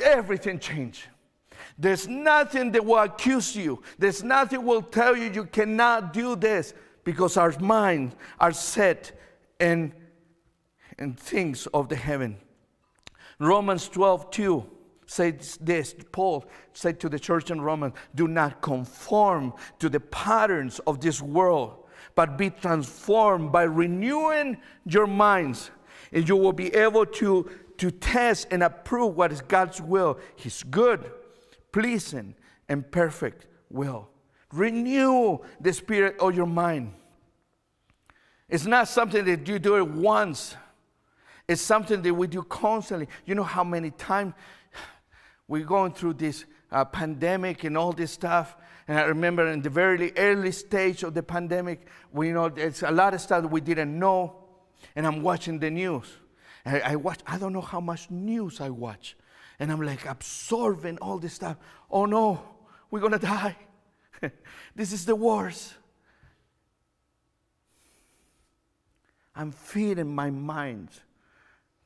everything 0.00 0.58
changes. 0.58 1.04
There's 1.78 2.08
nothing 2.08 2.72
that 2.72 2.86
will 2.86 3.00
accuse 3.00 3.54
you. 3.54 3.82
There's 3.98 4.22
nothing 4.22 4.64
will 4.64 4.80
tell 4.80 5.14
you 5.14 5.30
you 5.30 5.44
cannot 5.44 6.14
do 6.14 6.36
this 6.36 6.72
because 7.04 7.36
our 7.36 7.52
minds 7.60 8.16
are 8.40 8.52
set 8.52 9.12
and, 9.60 9.92
and 10.98 11.18
things 11.18 11.66
of 11.68 11.88
the 11.88 11.96
heaven. 11.96 12.38
Romans 13.38 13.88
12, 13.88 14.30
2. 14.30 14.64
says 15.06 15.58
this 15.60 15.94
Paul 16.12 16.44
said 16.72 17.00
to 17.00 17.08
the 17.08 17.18
church 17.18 17.50
in 17.50 17.60
Romans, 17.60 17.94
do 18.14 18.28
not 18.28 18.60
conform 18.60 19.52
to 19.78 19.88
the 19.88 20.00
patterns 20.00 20.78
of 20.86 21.00
this 21.00 21.20
world, 21.20 21.84
but 22.14 22.38
be 22.38 22.50
transformed 22.50 23.52
by 23.52 23.64
renewing 23.64 24.58
your 24.86 25.06
minds, 25.06 25.70
and 26.12 26.28
you 26.28 26.36
will 26.36 26.52
be 26.52 26.74
able 26.74 27.06
to, 27.06 27.50
to 27.78 27.90
test 27.90 28.48
and 28.50 28.62
approve 28.62 29.16
what 29.16 29.32
is 29.32 29.40
God's 29.40 29.80
will, 29.80 30.18
His 30.36 30.62
good, 30.62 31.10
pleasing, 31.72 32.34
and 32.68 32.90
perfect 32.90 33.46
will. 33.70 34.08
Renew 34.52 35.38
the 35.60 35.72
spirit 35.72 36.16
of 36.20 36.36
your 36.36 36.46
mind. 36.46 36.92
It's 38.48 38.66
not 38.66 38.88
something 38.88 39.24
that 39.24 39.48
you 39.48 39.58
do 39.58 39.76
it 39.76 39.88
once. 39.88 40.56
It's 41.48 41.62
something 41.62 42.02
that 42.02 42.14
we 42.14 42.26
do 42.26 42.42
constantly. 42.42 43.08
You 43.26 43.34
know 43.34 43.42
how 43.42 43.64
many 43.64 43.90
times 43.90 44.34
we're 45.48 45.64
going 45.64 45.92
through 45.92 46.14
this 46.14 46.44
uh, 46.70 46.84
pandemic 46.84 47.64
and 47.64 47.76
all 47.76 47.92
this 47.92 48.12
stuff. 48.12 48.56
And 48.88 48.98
I 48.98 49.02
remember 49.02 49.46
in 49.46 49.62
the 49.62 49.70
very 49.70 50.12
early 50.16 50.52
stage 50.52 51.02
of 51.02 51.14
the 51.14 51.22
pandemic, 51.22 51.86
we 52.12 52.32
know 52.32 52.48
there's 52.48 52.82
a 52.82 52.90
lot 52.90 53.14
of 53.14 53.20
stuff 53.20 53.44
we 53.44 53.60
didn't 53.60 53.98
know. 53.98 54.36
And 54.96 55.06
I'm 55.06 55.22
watching 55.22 55.58
the 55.58 55.70
news. 55.70 56.06
I, 56.66 56.80
I 56.80 56.96
watch, 56.96 57.20
I 57.26 57.38
don't 57.38 57.52
know 57.52 57.60
how 57.60 57.80
much 57.80 58.10
news 58.10 58.60
I 58.60 58.70
watch. 58.70 59.16
And 59.58 59.70
I'm 59.70 59.80
like 59.80 60.06
absorbing 60.06 60.98
all 60.98 61.18
this 61.18 61.34
stuff. 61.34 61.56
Oh 61.90 62.06
no, 62.06 62.42
we're 62.90 63.00
gonna 63.00 63.18
die. 63.18 63.56
this 64.74 64.92
is 64.92 65.06
the 65.06 65.14
worst. 65.14 65.74
I'm 69.34 69.50
feeding 69.50 70.14
my 70.14 70.30
mind 70.30 70.88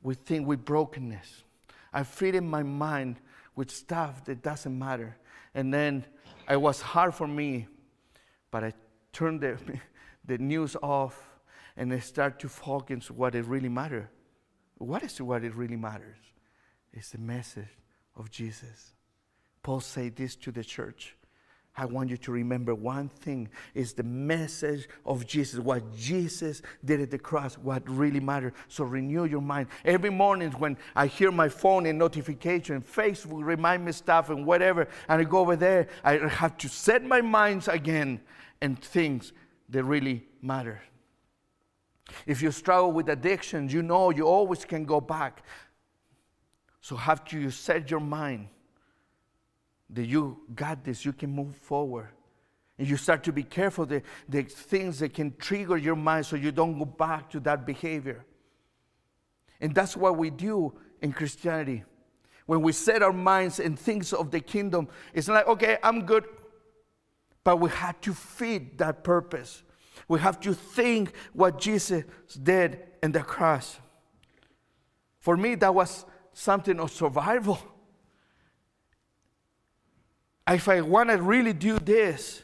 with 0.01 0.19
things 0.19 0.45
with 0.45 0.63
brokenness. 0.63 1.43
I'm 1.91 2.05
feeding 2.05 2.47
my 2.47 2.63
mind 2.63 3.19
with 3.55 3.71
stuff 3.71 4.23
that 4.25 4.41
doesn't 4.41 4.77
matter. 4.77 5.17
And 5.53 5.73
then 5.73 6.05
it 6.49 6.61
was 6.61 6.81
hard 6.81 7.13
for 7.13 7.27
me, 7.27 7.67
but 8.51 8.63
I 8.63 8.73
turned 9.11 9.41
the, 9.41 9.57
the 10.25 10.37
news 10.37 10.75
off 10.81 11.29
and 11.75 11.91
I 11.93 11.99
start 11.99 12.39
to 12.39 12.49
focus 12.49 13.09
what 13.09 13.35
it 13.35 13.45
really 13.45 13.69
matters. 13.69 14.07
What 14.77 15.03
is 15.03 15.19
what 15.21 15.43
it 15.43 15.55
really 15.55 15.75
matters? 15.75 16.17
It's 16.93 17.11
the 17.11 17.17
message 17.17 17.67
of 18.15 18.31
Jesus. 18.31 18.95
Paul 19.61 19.81
said 19.81 20.15
this 20.15 20.35
to 20.37 20.51
the 20.51 20.63
church. 20.63 21.15
I 21.79 21.85
want 21.85 22.09
you 22.09 22.17
to 22.17 22.31
remember 22.33 22.75
one 22.75 23.07
thing 23.07 23.47
is 23.73 23.93
the 23.93 24.03
message 24.03 24.89
of 25.05 25.25
Jesus, 25.25 25.61
what 25.61 25.95
Jesus 25.95 26.61
did 26.83 26.99
at 26.99 27.09
the 27.09 27.17
cross, 27.17 27.57
what 27.57 27.87
really 27.89 28.19
matters. 28.19 28.51
So 28.67 28.83
renew 28.83 29.23
your 29.23 29.39
mind. 29.39 29.67
Every 29.85 30.09
morning 30.09 30.51
when 30.51 30.75
I 30.93 31.07
hear 31.07 31.31
my 31.31 31.47
phone 31.47 31.85
and 31.85 31.97
notification, 31.97 32.81
Facebook 32.81 33.45
remind 33.45 33.85
me 33.85 33.93
stuff 33.93 34.29
and 34.29 34.45
whatever, 34.45 34.89
and 35.07 35.21
I 35.21 35.23
go 35.23 35.39
over 35.39 35.55
there, 35.55 35.87
I 36.03 36.17
have 36.17 36.57
to 36.57 36.67
set 36.67 37.01
my 37.05 37.21
minds 37.21 37.69
again 37.69 38.19
and 38.59 38.77
things 38.81 39.31
that 39.69 39.85
really 39.85 40.25
matter. 40.41 40.81
If 42.25 42.41
you 42.41 42.51
struggle 42.51 42.91
with 42.91 43.07
addictions, 43.07 43.71
you 43.71 43.83
know 43.83 44.09
you 44.09 44.27
always 44.27 44.65
can 44.65 44.83
go 44.83 44.99
back. 44.99 45.43
So 46.81 46.97
have 46.97 47.23
to 47.25 47.49
set 47.51 47.89
your 47.89 48.01
mind 48.01 48.49
that 49.91 50.05
you 50.05 50.39
got 50.55 50.83
this, 50.83 51.03
you 51.03 51.13
can 51.13 51.31
move 51.31 51.55
forward. 51.55 52.09
And 52.77 52.87
you 52.87 52.95
start 52.95 53.23
to 53.25 53.33
be 53.33 53.43
careful 53.43 53.85
the, 53.85 54.01
the 54.29 54.43
things 54.43 54.99
that 54.99 55.13
can 55.13 55.35
trigger 55.37 55.77
your 55.77 55.97
mind 55.97 56.25
so 56.25 56.35
you 56.35 56.51
don't 56.51 56.77
go 56.77 56.85
back 56.85 57.29
to 57.31 57.39
that 57.41 57.65
behavior. 57.65 58.25
And 59.59 59.75
that's 59.75 59.97
what 59.97 60.17
we 60.17 60.29
do 60.29 60.73
in 61.01 61.11
Christianity. 61.11 61.83
When 62.45 62.61
we 62.61 62.71
set 62.71 63.03
our 63.03 63.13
minds 63.13 63.59
in 63.59 63.75
things 63.75 64.13
of 64.13 64.31
the 64.31 64.39
kingdom, 64.39 64.87
it's 65.13 65.27
like, 65.27 65.47
okay, 65.47 65.77
I'm 65.83 66.05
good. 66.05 66.25
But 67.43 67.57
we 67.57 67.69
have 67.69 67.99
to 68.01 68.13
feed 68.13 68.77
that 68.77 69.03
purpose. 69.03 69.63
We 70.07 70.19
have 70.19 70.39
to 70.41 70.53
think 70.53 71.13
what 71.33 71.59
Jesus 71.59 72.05
did 72.41 72.79
in 73.03 73.11
the 73.11 73.21
cross. 73.21 73.79
For 75.19 75.35
me, 75.35 75.55
that 75.55 75.75
was 75.75 76.05
something 76.33 76.79
of 76.79 76.91
survival 76.91 77.59
if 80.49 80.67
I 80.67 80.81
want 80.81 81.09
to 81.09 81.21
really 81.21 81.53
do 81.53 81.79
this, 81.79 82.43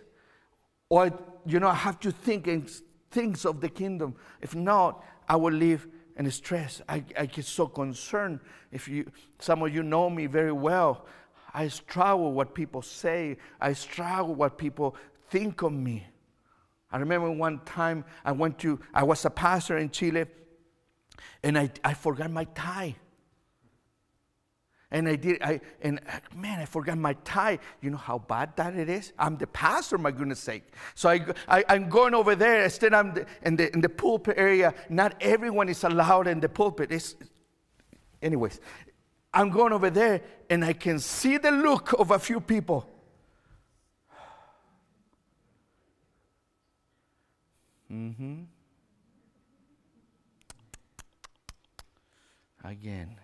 or 0.90 1.12
you 1.46 1.60
know, 1.60 1.68
I 1.68 1.76
have 1.76 2.00
to 2.02 2.12
think 2.12 2.48
in 2.48 2.68
things 3.12 3.46
of 3.46 3.62
the 3.62 3.70
kingdom. 3.70 4.16
If 4.42 4.56
not, 4.56 5.04
I 5.28 5.36
will 5.36 5.54
live 5.54 5.88
in 6.18 6.30
stress. 6.32 6.82
I, 6.88 7.04
I 7.18 7.26
get 7.26 7.46
so 7.46 7.68
concerned. 7.68 8.40
If 8.72 8.88
you, 8.88 9.12
some 9.40 9.64
of 9.64 9.74
you 9.74 9.84
know 9.84 10.10
me 10.10 10.28
very 10.28 10.52
well, 10.52 11.06
I 11.54 11.68
struggle 11.70 12.34
what 12.34 12.54
people 12.54 12.82
say. 12.82 13.38
I 13.62 13.74
struggle 13.74 14.36
what 14.36 14.58
people 14.58 14.96
think 15.30 15.62
of 15.62 15.72
me. 15.72 16.06
I 16.92 16.98
remember 16.98 17.32
one 17.32 17.60
time 17.66 18.06
I 18.24 18.32
went 18.32 18.60
to, 18.60 18.80
I 18.94 19.04
was 19.04 19.26
a 19.26 19.30
pastor 19.30 19.78
in 19.78 19.90
Chile, 19.90 20.26
and 21.44 21.58
I, 21.58 21.72
I 21.84 21.94
forgot 21.94 22.32
my 22.32 22.46
tie. 22.56 22.96
And 24.92 25.10
I 25.10 25.16
did, 25.16 25.42
I, 25.42 25.62
and 25.82 26.00
man, 26.36 26.60
I 26.60 26.66
forgot 26.66 26.98
my 26.98 27.14
tie. 27.24 27.60
You 27.82 27.90
know 27.90 27.98
how 27.98 28.20
bad 28.20 28.56
that 28.58 28.76
it 28.76 28.88
is? 28.88 29.14
I'm 29.18 29.36
the 29.38 29.48
pastor, 29.48 29.98
my 29.98 30.12
goodness 30.12 30.40
sake. 30.40 30.64
So 30.94 31.10
I, 31.10 31.26
I, 31.48 31.76
am 31.76 31.90
going 31.90 32.14
over 32.14 32.36
there. 32.36 32.64
Instead, 32.64 32.94
I'm 32.94 33.14
the, 33.14 33.26
in, 33.42 33.56
the, 33.56 33.74
in 33.74 33.82
the 33.82 33.90
pulpit 33.90 34.36
area. 34.38 34.74
Not 34.90 35.16
everyone 35.22 35.70
is 35.70 35.84
allowed 35.84 36.28
in 36.28 36.40
the 36.40 36.50
pulpit. 36.50 36.92
It's, 36.92 37.16
anyways, 38.22 38.60
I'm 39.34 39.50
going 39.50 39.74
over 39.74 39.90
there, 39.90 40.22
and 40.50 40.64
I 40.64 40.74
can 40.74 41.00
see 41.00 41.38
the 41.38 41.52
look 41.52 41.94
of 41.94 42.12
a 42.12 42.20
few 42.20 42.40
people. 42.40 42.88
Mm-hmm. 47.92 48.44
Again. 52.64 53.16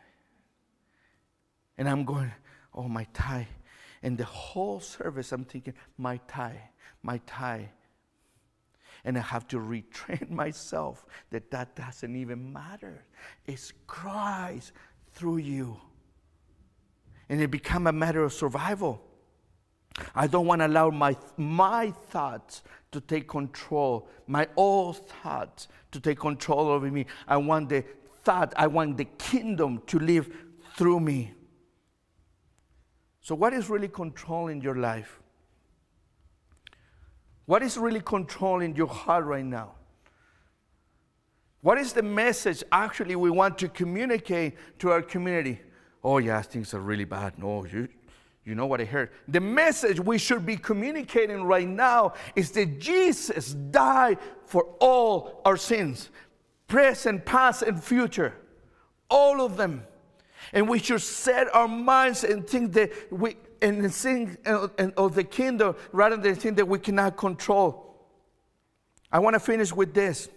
And 1.81 1.89
I'm 1.89 2.05
going, 2.05 2.31
oh, 2.75 2.87
my 2.87 3.07
tie. 3.11 3.47
And 4.03 4.15
the 4.15 4.23
whole 4.23 4.79
service, 4.79 5.31
I'm 5.31 5.45
thinking, 5.45 5.73
my 5.97 6.17
tie, 6.27 6.69
my 7.01 7.19
tie. 7.25 7.71
And 9.03 9.17
I 9.17 9.21
have 9.21 9.47
to 9.47 9.57
retrain 9.57 10.29
myself 10.43 11.03
that 11.31 11.49
that 11.49 11.75
doesn't 11.75 12.15
even 12.15 12.53
matter. 12.53 13.03
It's 13.47 13.73
Christ 13.87 14.73
through 15.13 15.37
you. 15.37 15.75
And 17.29 17.41
it 17.41 17.49
become 17.49 17.87
a 17.87 17.91
matter 17.91 18.23
of 18.23 18.31
survival. 18.31 19.01
I 20.13 20.27
don't 20.27 20.45
want 20.45 20.61
to 20.61 20.67
allow 20.67 20.91
my, 20.91 21.17
my 21.35 21.89
thoughts 21.89 22.61
to 22.91 23.01
take 23.01 23.27
control, 23.27 24.07
my 24.27 24.47
old 24.55 25.09
thoughts 25.09 25.67
to 25.93 25.99
take 25.99 26.19
control 26.19 26.67
over 26.67 26.91
me. 26.91 27.07
I 27.27 27.37
want 27.37 27.69
the 27.69 27.83
thought, 28.23 28.53
I 28.55 28.67
want 28.67 28.97
the 28.97 29.05
kingdom 29.17 29.81
to 29.87 29.97
live 29.97 30.29
through 30.77 30.99
me. 30.99 31.33
So, 33.21 33.35
what 33.35 33.53
is 33.53 33.69
really 33.69 33.87
controlling 33.87 34.61
your 34.61 34.75
life? 34.75 35.19
What 37.45 37.61
is 37.61 37.77
really 37.77 38.01
controlling 38.01 38.75
your 38.75 38.87
heart 38.87 39.25
right 39.25 39.45
now? 39.45 39.73
What 41.61 41.77
is 41.77 41.93
the 41.93 42.01
message 42.01 42.63
actually 42.71 43.15
we 43.15 43.29
want 43.29 43.59
to 43.59 43.67
communicate 43.67 44.55
to 44.79 44.89
our 44.89 45.03
community? 45.03 45.59
Oh, 46.03 46.17
yeah, 46.17 46.41
things 46.41 46.73
are 46.73 46.79
really 46.79 47.03
bad. 47.03 47.37
No, 47.37 47.65
you, 47.65 47.87
you 48.43 48.55
know 48.55 48.65
what 48.65 48.81
I 48.81 48.85
heard. 48.85 49.11
The 49.27 49.39
message 49.39 49.99
we 49.99 50.17
should 50.17 50.43
be 50.43 50.57
communicating 50.57 51.43
right 51.43 51.67
now 51.67 52.13
is 52.35 52.49
that 52.51 52.79
Jesus 52.79 53.53
died 53.53 54.17
for 54.45 54.63
all 54.79 55.41
our 55.45 55.57
sins, 55.57 56.09
present, 56.67 57.23
past, 57.25 57.61
and 57.61 57.83
future. 57.83 58.33
All 59.09 59.41
of 59.41 59.57
them. 59.57 59.85
And 60.53 60.67
we 60.67 60.79
should 60.79 61.01
set 61.01 61.53
our 61.53 61.67
minds 61.67 62.23
and 62.23 62.47
think 62.47 62.73
that 62.73 62.91
we, 63.11 63.37
and 63.61 63.93
think 63.93 64.39
of 64.45 65.15
the 65.15 65.23
kingdom 65.23 65.75
rather 65.91 66.17
than 66.17 66.35
think 66.35 66.57
that 66.57 66.67
we 66.67 66.79
cannot 66.79 67.17
control. 67.17 67.91
I 69.11 69.19
want 69.19 69.35
to 69.35 69.39
finish 69.39 69.73
with 69.73 69.93
this. 69.93 70.29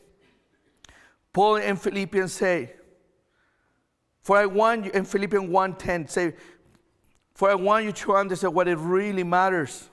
Paul 1.33 1.57
in 1.57 1.77
Philippians 1.77 2.33
say, 2.33 2.73
for 4.23 4.39
I 4.39 4.47
want 4.47 4.87
you, 4.87 4.91
in 4.93 5.05
Philippians 5.05 5.51
1.10, 5.51 6.09
say, 6.09 6.35
for 7.35 7.51
I 7.51 7.55
want 7.55 7.85
you 7.85 7.93
to 7.93 8.15
understand 8.15 8.55
what 8.55 8.69
it 8.69 8.79
really 8.79 9.25
matters. 9.25 9.91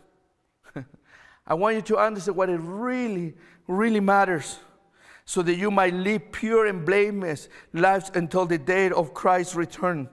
I 1.47 1.53
want 1.53 1.75
you 1.75 1.81
to 1.81 1.97
understand 1.97 2.37
what 2.37 2.49
it 2.49 2.59
really, 2.59 3.33
really 3.67 3.99
matters 3.99 4.59
so 5.31 5.41
that 5.41 5.55
you 5.55 5.71
might 5.71 5.93
live 5.93 6.29
pure 6.33 6.65
and 6.65 6.85
blameless 6.85 7.47
lives 7.71 8.11
until 8.15 8.45
the 8.45 8.57
day 8.57 8.89
of 8.91 9.13
Christ's 9.13 9.55
return. 9.55 10.09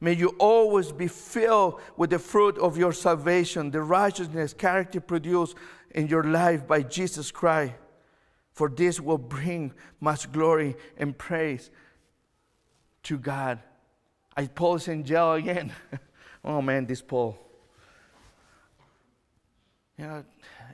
May 0.00 0.12
you 0.12 0.28
always 0.38 0.92
be 0.92 1.08
filled 1.08 1.80
with 1.96 2.10
the 2.10 2.20
fruit 2.20 2.56
of 2.56 2.78
your 2.78 2.92
salvation, 2.92 3.72
the 3.72 3.82
righteousness, 3.82 4.54
character 4.54 5.00
produced 5.00 5.56
in 5.90 6.06
your 6.06 6.22
life 6.22 6.68
by 6.68 6.82
Jesus 6.82 7.32
Christ. 7.32 7.72
For 8.52 8.68
this 8.68 9.00
will 9.00 9.18
bring 9.18 9.72
much 9.98 10.30
glory 10.30 10.76
and 10.96 11.18
praise 11.18 11.68
to 13.02 13.18
God. 13.18 13.58
I 14.36 14.46
Paul 14.46 14.76
is 14.76 14.86
in 14.86 15.02
jail 15.02 15.32
again. 15.32 15.72
Oh 16.44 16.62
man, 16.62 16.86
this 16.86 17.02
Paul. 17.02 17.36
Yeah, 19.98 20.22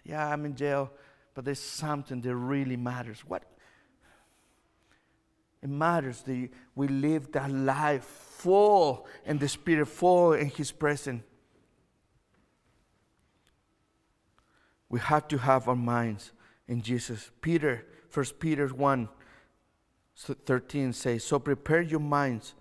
yeah, 0.04 0.28
I'm 0.28 0.44
in 0.44 0.54
jail, 0.54 0.92
but 1.34 1.46
there's 1.46 1.58
something 1.58 2.20
that 2.20 2.36
really 2.36 2.76
matters. 2.76 3.20
What? 3.26 3.42
It 5.66 5.70
matters 5.70 6.22
that 6.22 6.48
we 6.76 6.86
live 6.86 7.32
that 7.32 7.50
life 7.50 8.04
full 8.04 9.04
in 9.24 9.38
the 9.38 9.48
Spirit, 9.48 9.86
full 9.86 10.32
in 10.34 10.46
His 10.46 10.70
presence. 10.70 11.24
We 14.88 15.00
have 15.00 15.26
to 15.26 15.38
have 15.38 15.66
our 15.66 15.74
minds 15.74 16.30
in 16.68 16.82
Jesus. 16.82 17.32
Peter, 17.40 17.84
First 18.08 18.38
Peter 18.38 18.68
1 18.68 19.08
13 20.14 20.92
says, 20.92 21.24
So 21.24 21.40
prepare 21.40 21.82
your 21.82 21.98
minds. 21.98 22.54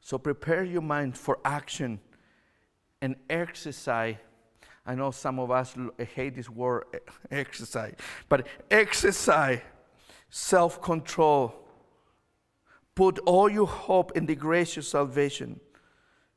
So 0.00 0.18
prepare 0.18 0.64
your 0.64 0.82
mind 0.82 1.16
for 1.16 1.38
action 1.44 2.00
and 3.00 3.14
exercise. 3.30 4.16
I 4.84 4.96
know 4.96 5.12
some 5.12 5.38
of 5.38 5.52
us 5.52 5.76
eh, 6.00 6.04
hate 6.04 6.34
this 6.34 6.50
word 6.50 6.86
eh, 6.92 6.98
exercise, 7.30 7.94
but 8.28 8.48
exercise 8.68 9.60
self 10.30 10.82
control. 10.82 11.67
Put 12.98 13.20
all 13.26 13.48
your 13.48 13.68
hope 13.68 14.16
in 14.16 14.26
the 14.26 14.34
gracious 14.34 14.88
salvation 14.88 15.60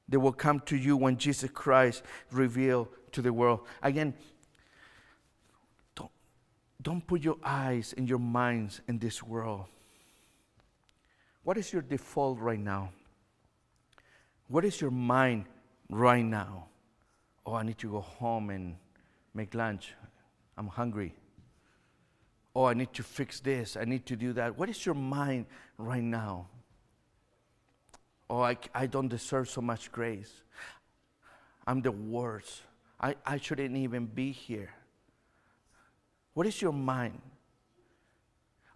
that 0.08 0.19
will 0.19 0.32
come 0.32 0.60
to 0.60 0.78
you 0.78 0.95
when 0.95 1.17
Jesus 1.17 1.50
Christ 1.50 2.04
revealed 2.32 2.89
to 3.13 3.24
the 3.24 3.34
world. 3.34 3.62
Again, 3.82 4.13
don't, 5.95 6.12
don't 6.80 7.08
put 7.08 7.24
your 7.24 7.38
eyes 7.43 7.95
and 7.97 8.08
your 8.08 8.19
minds 8.19 8.80
in 8.88 9.00
this 9.00 9.24
world. 9.24 9.65
What 11.41 11.58
is 11.58 11.74
your 11.74 11.82
default 11.82 12.38
right 12.38 12.60
now? 12.60 12.91
What 14.47 14.63
is 14.63 14.80
your 14.80 14.91
mind 14.91 15.45
right 15.89 16.24
now? 16.24 16.67
Oh, 17.43 17.56
I 17.56 17.63
need 17.63 17.80
to 17.80 17.89
go 17.89 18.02
home 18.02 18.52
and 18.52 18.76
make 19.34 19.56
lunch. 19.56 19.95
I'm 20.56 20.67
hungry. 20.67 21.15
Oh, 22.56 22.65
I 22.65 22.76
need 22.76 22.93
to 22.93 23.02
fix 23.02 23.39
this. 23.39 23.76
I 23.76 23.86
need 23.86 24.06
to 24.06 24.15
do 24.15 24.34
that. 24.34 24.60
What 24.60 24.69
is 24.69 24.86
your 24.86 24.93
mind 24.93 25.47
right 25.80 26.04
now? 26.04 26.50
Oh, 28.32 28.41
I, 28.41 28.56
I 28.74 28.86
don't 28.86 29.10
deserve 29.10 29.50
so 29.50 29.60
much 29.60 29.91
grace. 29.91 30.32
I'm 31.67 31.82
the 31.82 31.91
worst. 31.91 32.62
I, 32.98 33.15
I 33.26 33.36
shouldn't 33.36 33.76
even 33.76 34.06
be 34.06 34.32
here. 34.32 34.74
What 36.34 36.48
is 36.48 36.62
your 36.62 36.72
mind? 36.72 37.20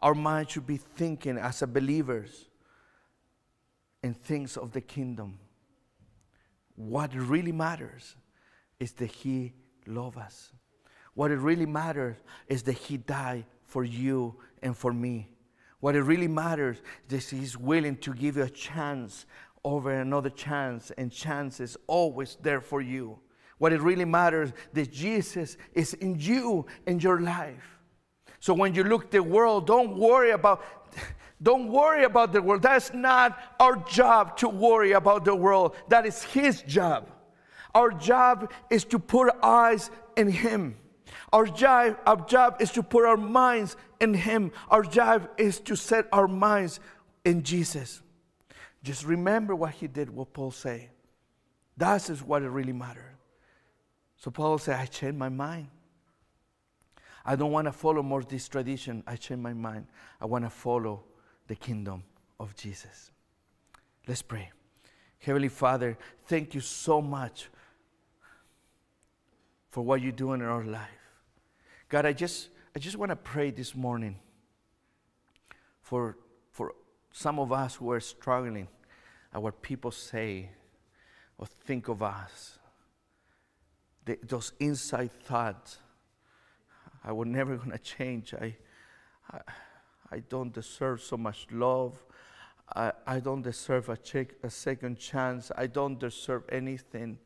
Our 0.02 0.14
mind 0.14 0.50
should 0.50 0.68
be 0.68 0.76
thinking 0.76 1.38
as 1.38 1.62
a 1.62 1.68
believers 1.68 2.50
in 4.04 4.14
things 4.14 4.58
of 4.58 4.74
the 4.74 4.82
kingdom. 4.82 5.40
What 6.76 7.16
really 7.16 7.54
matters 7.54 8.18
is 8.78 8.92
that 8.92 9.10
He 9.10 9.54
loves 9.88 10.18
us. 10.18 10.52
What 11.14 11.32
it 11.32 11.38
really 11.38 11.66
matters 11.66 12.18
is 12.50 12.64
that 12.64 12.74
He 12.74 12.98
died 12.98 13.46
for 13.64 13.86
you 13.86 14.36
and 14.62 14.76
for 14.76 14.92
me. 14.92 15.30
What 15.80 15.96
it 15.96 16.02
really 16.04 16.28
matters 16.28 16.82
is 17.10 17.30
He's 17.30 17.58
willing 17.58 17.98
to 17.98 18.14
give 18.14 18.38
you 18.38 18.44
a 18.44 18.50
chance 18.50 19.26
over 19.64 19.92
another 19.92 20.30
chance, 20.30 20.92
and 20.98 21.12
chance 21.12 21.60
is 21.60 21.76
always 21.88 22.38
there 22.42 22.62
for 22.62 22.82
you. 22.82 23.20
What 23.58 23.74
it 23.74 23.82
really 23.82 24.06
matters 24.06 24.52
that 24.74 24.92
Jesus 24.92 25.58
is 25.74 25.94
in 25.96 26.20
you 26.20 26.66
in 26.86 27.00
your 27.00 27.22
life. 27.22 27.80
So 28.40 28.54
when 28.54 28.76
you 28.76 28.84
look 28.84 29.10
the 29.10 29.24
world, 29.24 29.66
don't 29.66 29.98
worry 29.98 30.32
about 30.32 30.64
don't 31.42 31.68
worry 31.68 32.06
about 32.06 32.32
the 32.32 32.42
world. 32.42 32.62
That's 32.62 32.94
not 32.94 33.38
our 33.60 33.76
job 33.76 34.38
to 34.38 34.48
worry 34.48 34.94
about 34.94 35.26
the 35.26 35.36
world. 35.36 35.76
That 35.90 36.06
is 36.06 36.24
his 36.24 36.62
job. 36.62 37.10
Our 37.74 37.92
job 37.92 38.52
is 38.70 38.86
to 38.86 39.00
put 39.00 39.34
eyes 39.44 39.92
in 40.16 40.30
him. 40.30 40.78
Our 41.32 41.46
job, 41.46 41.98
our 42.06 42.26
job 42.26 42.62
is 42.62 42.72
to 42.72 42.84
put 42.84 43.06
our 43.06 43.18
minds 43.18 43.76
in 44.00 44.14
him. 44.14 44.52
Our 44.70 44.84
job 44.84 45.30
is 45.38 45.60
to 45.62 45.76
set 45.76 46.08
our 46.12 46.28
minds 46.28 46.80
in 47.24 47.44
Jesus. 47.44 48.02
Just 48.84 49.06
remember 49.06 49.56
what 49.56 49.72
he 49.72 49.88
did, 49.88 50.10
what 50.10 50.34
Paul 50.34 50.52
said. 50.52 50.90
That 51.78 52.10
is 52.10 52.24
what 52.24 52.44
it 52.44 52.50
really 52.50 52.74
matters. 52.74 53.16
So 54.18 54.32
Paul 54.32 54.58
said, 54.58 54.80
I 54.80 54.86
changed 54.86 55.18
my 55.18 55.30
mind. 55.30 55.68
I 57.26 57.36
don't 57.36 57.52
want 57.52 57.66
to 57.66 57.72
follow 57.72 58.04
more 58.04 58.24
this 58.24 58.48
tradition. 58.48 59.04
I 59.08 59.16
changed 59.16 59.42
my 59.42 59.54
mind. 59.54 59.88
I 60.22 60.26
want 60.26 60.46
to 60.46 60.50
follow 60.50 61.04
the 61.48 61.56
kingdom 61.56 62.04
of 62.40 62.56
Jesus. 62.56 63.12
Let's 64.08 64.22
pray. 64.22 64.52
Heavenly 65.20 65.50
Father, 65.50 65.98
thank 66.28 66.54
you 66.54 66.62
so 66.62 67.02
much 67.02 67.50
for 69.76 69.82
what 69.82 70.02
you're 70.02 70.14
doing 70.14 70.40
in 70.40 70.48
our 70.48 70.64
life. 70.64 71.04
God, 71.90 72.06
I 72.06 72.14
just 72.14 72.48
I 72.74 72.80
just 72.80 72.96
want 72.96 73.10
to 73.10 73.18
pray 73.18 73.52
this 73.52 73.76
morning 73.76 74.18
for 75.82 76.18
for 76.50 76.76
some 77.12 77.40
of 77.40 77.52
us 77.52 77.76
who 77.76 77.92
are 77.92 78.00
struggling 78.00 78.70
at 79.34 79.42
what 79.44 79.62
people 79.62 79.92
say 79.92 80.50
or 81.38 81.46
think 81.66 81.90
of 81.90 82.02
us. 82.02 82.58
The, 84.06 84.18
those 84.24 84.54
inside 84.62 85.12
thoughts. 85.24 85.80
I 87.04 87.12
was 87.12 87.28
never 87.28 87.58
to 87.58 87.78
change. 87.78 88.34
I, 88.34 88.56
I 89.30 89.40
I 90.10 90.20
don't 90.30 90.54
deserve 90.54 91.02
so 91.02 91.18
much 91.18 91.48
love. 91.52 92.02
I, 92.74 92.94
I 93.06 93.20
don't 93.20 93.42
deserve 93.42 93.90
a, 93.90 93.98
check, 93.98 94.36
a 94.42 94.50
second 94.50 95.00
chance. 95.00 95.52
I 95.54 95.68
don't 95.68 96.00
deserve 96.00 96.44
anything. 96.50 97.20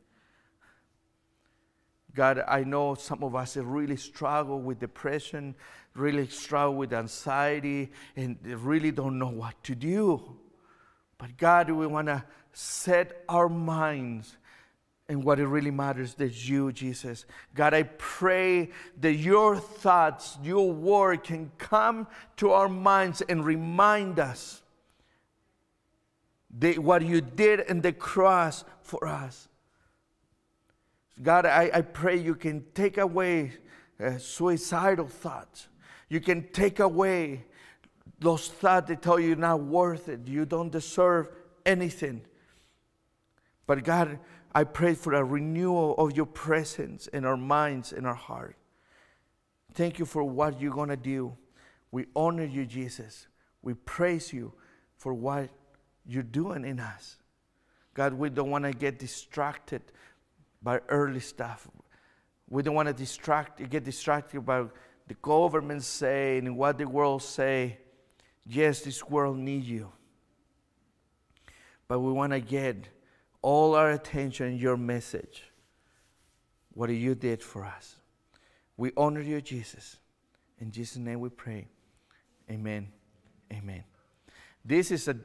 God, 2.16 2.44
I 2.48 2.64
know 2.64 2.96
some 2.96 3.24
of 3.24 3.36
us 3.36 3.56
really 3.56 3.98
struggle 3.98 4.60
with 4.60 4.80
depression, 4.80 5.56
really 5.96 6.28
struggle 6.28 6.76
with 6.76 6.94
anxiety, 6.94 7.92
and 8.16 8.38
really 8.44 8.92
don't 8.92 9.20
know 9.20 9.30
what 9.30 9.64
to 9.66 9.76
do. 9.76 10.38
But 11.18 11.38
God, 11.38 11.70
we 11.70 11.86
want 11.86 12.08
to 12.08 12.24
set 12.54 13.24
our 13.30 13.50
minds 13.50 14.38
and 15.10 15.24
what 15.24 15.40
it 15.40 15.48
really 15.48 15.72
matters 15.72 16.16
is 16.20 16.48
you, 16.48 16.72
Jesus. 16.72 17.26
God, 17.56 17.74
I 17.74 17.84
pray 17.84 18.70
that 19.02 19.14
your 19.16 19.58
thoughts, 19.58 20.38
your 20.44 20.72
word 20.72 21.24
can 21.24 21.52
come 21.58 22.08
to 22.38 22.52
our 22.52 22.70
minds 22.70 23.22
and 23.22 23.44
remind 23.44 24.20
us 24.20 24.62
that 26.60 26.78
what 26.78 27.02
you 27.02 27.22
did 27.22 27.62
in 27.62 27.82
the 27.82 27.92
cross 27.92 28.64
for 28.84 29.08
us. 29.08 29.48
God, 31.22 31.46
I, 31.46 31.70
I 31.74 31.82
pray 31.82 32.18
you 32.18 32.36
can 32.36 32.64
take 32.74 32.98
away 32.98 33.54
uh, 34.00 34.18
suicidal 34.18 35.08
thoughts. 35.08 35.68
You 36.08 36.22
can 36.22 36.48
take 36.54 36.80
away 36.80 37.46
those 38.20 38.48
thoughts 38.48 38.88
that 38.88 39.02
tell 39.02 39.20
you 39.20 39.30
you're 39.30 39.36
not 39.36 39.62
worth 39.62 40.10
it, 40.10 40.28
you 40.28 40.46
don't 40.46 40.72
deserve 40.72 41.30
anything. 41.66 42.22
But 43.68 43.84
God, 43.84 44.20
I 44.54 44.64
pray 44.64 44.96
for 44.96 45.14
a 45.14 45.24
renewal 45.24 45.96
of 45.98 46.16
your 46.16 46.26
presence 46.26 47.08
in 47.08 47.24
our 47.26 47.38
minds, 47.38 47.94
in 47.94 48.06
our 48.06 48.16
heart. 48.16 48.56
Thank 49.74 50.00
you 50.00 50.06
for 50.06 50.24
what 50.24 50.60
you're 50.60 50.74
going 50.74 50.90
to 50.90 50.98
do. 50.98 51.38
We 51.92 52.06
honor 52.16 52.46
you, 52.46 52.66
Jesus. 52.66 53.28
We 53.62 53.74
praise 53.74 54.34
you 54.34 54.54
for 54.98 55.14
what 55.14 55.50
you're 56.06 56.24
doing 56.24 56.66
in 56.66 56.80
us. 56.80 57.18
God, 57.94 58.14
we 58.14 58.30
don't 58.30 58.50
want 58.50 58.64
to 58.64 58.72
get 58.72 58.98
distracted 58.98 59.82
by 60.62 60.80
early 60.90 61.20
stuff. 61.20 61.68
We 62.50 62.64
don't 62.64 62.76
want 62.76 62.88
to 62.88 62.94
distract, 62.94 63.68
get 63.70 63.84
distracted 63.84 64.42
by 64.42 64.66
the 65.08 65.14
government 65.16 65.84
saying 65.84 66.48
and 66.48 66.58
what 66.58 66.78
the 66.78 66.86
world 66.86 67.22
say. 67.22 67.78
Yes, 68.46 68.82
this 68.82 69.04
world 69.08 69.38
needs 69.38 69.70
you. 69.70 69.92
But 71.88 72.00
we 72.00 72.12
want 72.12 72.34
to 72.34 72.40
get 72.40 72.90
all 73.42 73.76
our 73.76 73.92
attention 73.92 74.58
your 74.58 74.78
message, 74.78 75.44
what 76.74 76.90
you 76.90 77.16
did 77.16 77.42
for 77.42 77.66
us. 77.66 77.96
We 78.78 78.92
honor 78.96 79.22
you, 79.22 79.42
Jesus. 79.42 79.98
In 80.60 80.72
Jesus' 80.72 80.98
name 80.98 81.20
we 81.20 81.30
pray. 81.30 81.68
Amen. 82.50 82.88
Amen. 83.52 83.84
This 84.64 84.92
is 84.92 85.08
a, 85.08 85.18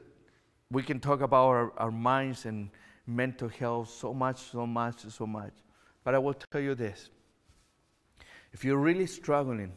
we 0.71 0.83
can 0.83 0.99
talk 0.99 1.21
about 1.21 1.45
our, 1.45 1.73
our 1.77 1.91
minds 1.91 2.45
and 2.45 2.69
mental 3.07 3.49
health 3.49 3.89
so 3.89 4.13
much, 4.13 4.37
so 4.37 4.65
much, 4.65 5.01
so 5.09 5.27
much. 5.27 5.53
But 6.03 6.15
I 6.15 6.19
will 6.19 6.33
tell 6.33 6.61
you 6.61 6.75
this. 6.75 7.09
If 8.53 8.63
you're 8.63 8.77
really 8.77 9.07
struggling 9.07 9.73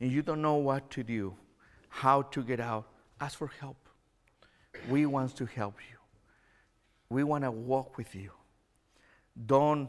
and 0.00 0.10
you 0.10 0.22
don't 0.22 0.42
know 0.42 0.56
what 0.56 0.90
to 0.92 1.02
do, 1.02 1.34
how 1.88 2.22
to 2.22 2.42
get 2.42 2.60
out, 2.60 2.88
ask 3.20 3.38
for 3.38 3.50
help. 3.60 3.76
We 4.88 5.06
want 5.06 5.36
to 5.36 5.46
help 5.46 5.76
you. 5.90 5.96
We 7.08 7.24
want 7.24 7.44
to 7.44 7.50
walk 7.50 7.96
with 7.96 8.14
you. 8.14 8.30
Don't, 9.46 9.88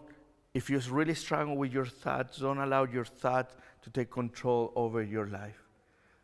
if 0.54 0.70
you're 0.70 0.82
really 0.90 1.16
struggling 1.16 1.58
with 1.58 1.74
your 1.74 1.86
thoughts, 1.86 2.38
don't 2.38 2.60
allow 2.60 2.84
your 2.84 3.06
thoughts 3.06 3.56
to 3.84 3.90
take 3.90 4.12
control 4.12 4.72
over 4.76 5.02
your 5.02 5.28
life. 5.28 5.62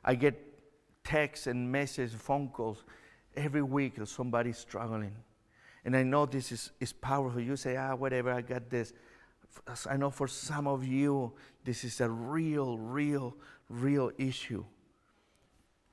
I 0.04 0.16
get 0.16 0.36
texts 1.04 1.48
and 1.48 1.72
messages, 1.72 2.14
phone 2.14 2.50
calls 2.50 2.84
every 3.36 3.62
week 3.62 3.98
of 3.98 4.10
somebody 4.10 4.52
struggling. 4.52 5.16
And 5.84 5.96
I 5.96 6.04
know 6.04 6.26
this 6.26 6.52
is, 6.52 6.72
is 6.80 6.94
powerful. 6.94 7.42
You 7.42 7.56
say, 7.56 7.76
ah, 7.76 7.96
whatever, 7.96 8.32
I 8.32 8.42
got 8.42 8.70
this. 8.70 8.94
I 9.90 9.98
know 9.98 10.10
for 10.10 10.28
some 10.28 10.68
of 10.68 10.86
you, 10.86 11.34
this 11.64 11.84
is 11.84 12.02
a 12.02 12.10
real, 12.10 12.78
real, 12.78 13.36
real 13.70 14.12
issue. 14.18 14.64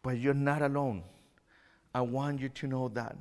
But 0.03 0.19
you're 0.19 0.35
not 0.35 0.63
alone. 0.63 1.03
I 1.95 2.03
want 2.03 2.41
you 2.41 2.49
to 2.51 2.67
know 2.67 2.89
that. 2.89 3.17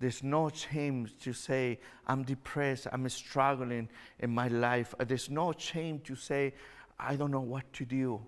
There's 0.00 0.22
no 0.22 0.48
shame 0.48 1.08
to 1.22 1.32
say, 1.32 1.80
I'm 2.06 2.22
depressed, 2.22 2.86
I'm 2.92 3.08
struggling 3.08 3.88
in 4.20 4.30
my 4.30 4.46
life. 4.48 4.94
There's 5.06 5.28
no 5.28 5.52
shame 5.56 5.98
to 6.00 6.14
say, 6.14 6.54
I 6.98 7.16
don't 7.16 7.32
know 7.32 7.40
what 7.40 7.72
to 7.74 7.84
do. 7.84 8.20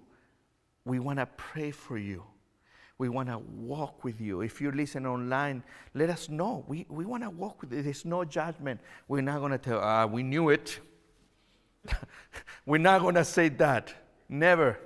We 0.85 0.99
want 0.99 1.21
to 1.21 1.27
pray 1.27 1.71
for 1.71 1.97
you. 1.97 2.25
We 3.01 3.09
want 3.09 3.31
to 3.31 3.39
walk 3.39 4.05
with 4.05 4.21
you. 4.21 4.43
If 4.43 4.61
you 4.61 4.71
listen 4.73 5.07
online, 5.07 5.63
let 5.95 6.11
us 6.11 6.29
know. 6.29 6.67
We, 6.69 6.85
we 6.91 7.07
want 7.07 7.23
to 7.23 7.31
walk 7.31 7.63
with 7.63 7.73
you. 7.73 7.81
There's 7.81 8.05
no 8.05 8.27
judgment. 8.27 8.79
We're 9.09 9.23
not 9.23 9.39
going 9.39 9.53
to 9.53 9.59
tell, 9.59 9.81
ah, 9.81 10.05
we 10.05 10.23
knew 10.23 10.51
it. 10.51 10.79
We're 12.67 12.77
not 12.77 13.01
going 13.01 13.15
to 13.15 13.25
say 13.25 13.49
that. 13.49 13.95
Never. 14.29 14.79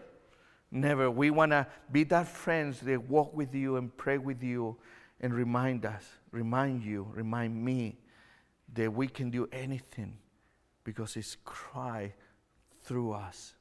Never. 0.70 1.10
We 1.10 1.30
want 1.30 1.50
to 1.50 1.66
be 1.90 2.04
that 2.04 2.28
friends 2.28 2.78
that 2.82 3.02
walk 3.10 3.34
with 3.34 3.52
you 3.52 3.78
and 3.78 3.94
pray 3.96 4.18
with 4.18 4.44
you 4.44 4.76
and 5.20 5.34
remind 5.34 5.84
us, 5.84 6.04
remind 6.30 6.84
you, 6.84 7.08
remind 7.12 7.64
me 7.64 7.98
that 8.74 8.92
we 8.92 9.08
can 9.08 9.30
do 9.30 9.48
anything 9.50 10.18
because 10.84 11.16
it's 11.16 11.36
Christ 11.44 12.14
through 12.84 13.10
us. 13.10 13.54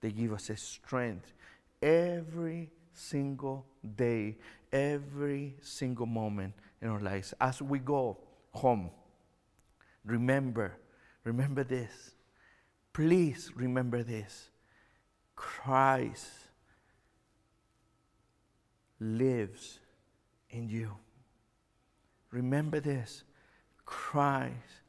They 0.00 0.12
give 0.12 0.32
us 0.32 0.48
a 0.48 0.56
strength 0.56 1.34
every 1.82 2.70
single 2.98 3.66
day, 3.96 4.36
every 4.72 5.54
single 5.60 6.06
moment 6.06 6.54
in 6.82 6.88
our 6.88 7.00
lives. 7.00 7.34
As 7.40 7.62
we 7.62 7.78
go 7.78 8.18
home, 8.52 8.90
remember, 10.04 10.76
remember 11.24 11.64
this. 11.64 12.14
Please 12.92 13.52
remember 13.54 14.02
this. 14.02 14.50
Christ 15.36 16.26
lives 19.00 19.78
in 20.50 20.68
you. 20.68 20.96
Remember 22.30 22.80
this 22.80 23.24
Christ 23.84 24.82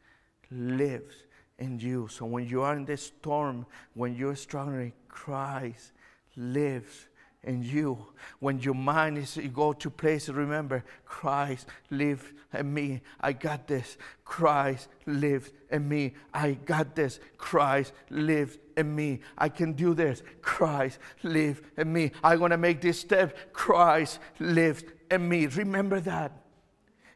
lives 0.51 1.15
in 1.57 1.79
you. 1.79 2.07
So 2.09 2.25
when 2.25 2.47
you 2.47 2.61
are 2.61 2.75
in 2.75 2.85
the 2.85 2.97
storm, 2.97 3.65
when 3.93 4.15
you're 4.15 4.35
struggling, 4.35 4.93
Christ 5.07 5.93
lives 6.35 7.08
in 7.43 7.63
you. 7.63 7.97
When 8.39 8.59
your 8.59 8.75
mind 8.75 9.17
is 9.17 9.37
you 9.37 9.49
go 9.49 9.73
to 9.73 9.89
places, 9.89 10.35
remember 10.35 10.83
Christ 11.05 11.67
lives 11.89 12.23
in 12.53 12.73
me. 12.73 13.01
I 13.21 13.33
got 13.33 13.67
this. 13.67 13.97
Christ 14.25 14.87
lives 15.05 15.51
in 15.71 15.87
me. 15.87 16.13
I 16.33 16.53
got 16.53 16.95
this. 16.95 17.19
Christ 17.37 17.93
lives 18.09 18.57
in 18.75 18.95
me. 18.95 19.21
I 19.37 19.49
can 19.49 19.73
do 19.73 19.93
this. 19.93 20.21
Christ 20.41 20.99
lives 21.23 21.61
in 21.77 21.91
me. 21.91 22.11
I'm 22.23 22.39
gonna 22.39 22.57
make 22.57 22.81
this 22.81 22.99
step. 22.99 23.53
Christ 23.53 24.19
lives 24.39 24.83
in 25.09 25.27
me. 25.27 25.47
Remember 25.47 25.99
that. 26.01 26.33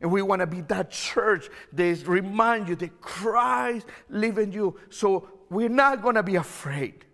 And 0.04 0.12
we 0.12 0.22
want 0.22 0.42
to 0.42 0.48
be 0.48 0.60
that 0.62 0.92
church 0.92 1.50
that 1.72 2.06
remind 2.06 2.68
you 2.68 2.76
that 2.76 3.00
Christ 3.00 3.88
lives 4.10 4.38
in 4.38 4.52
you. 4.52 4.78
So 4.90 5.30
we're 5.50 5.70
not 5.70 6.02
going 6.02 6.16
to 6.16 6.24
be 6.24 6.36
afraid. 6.36 7.06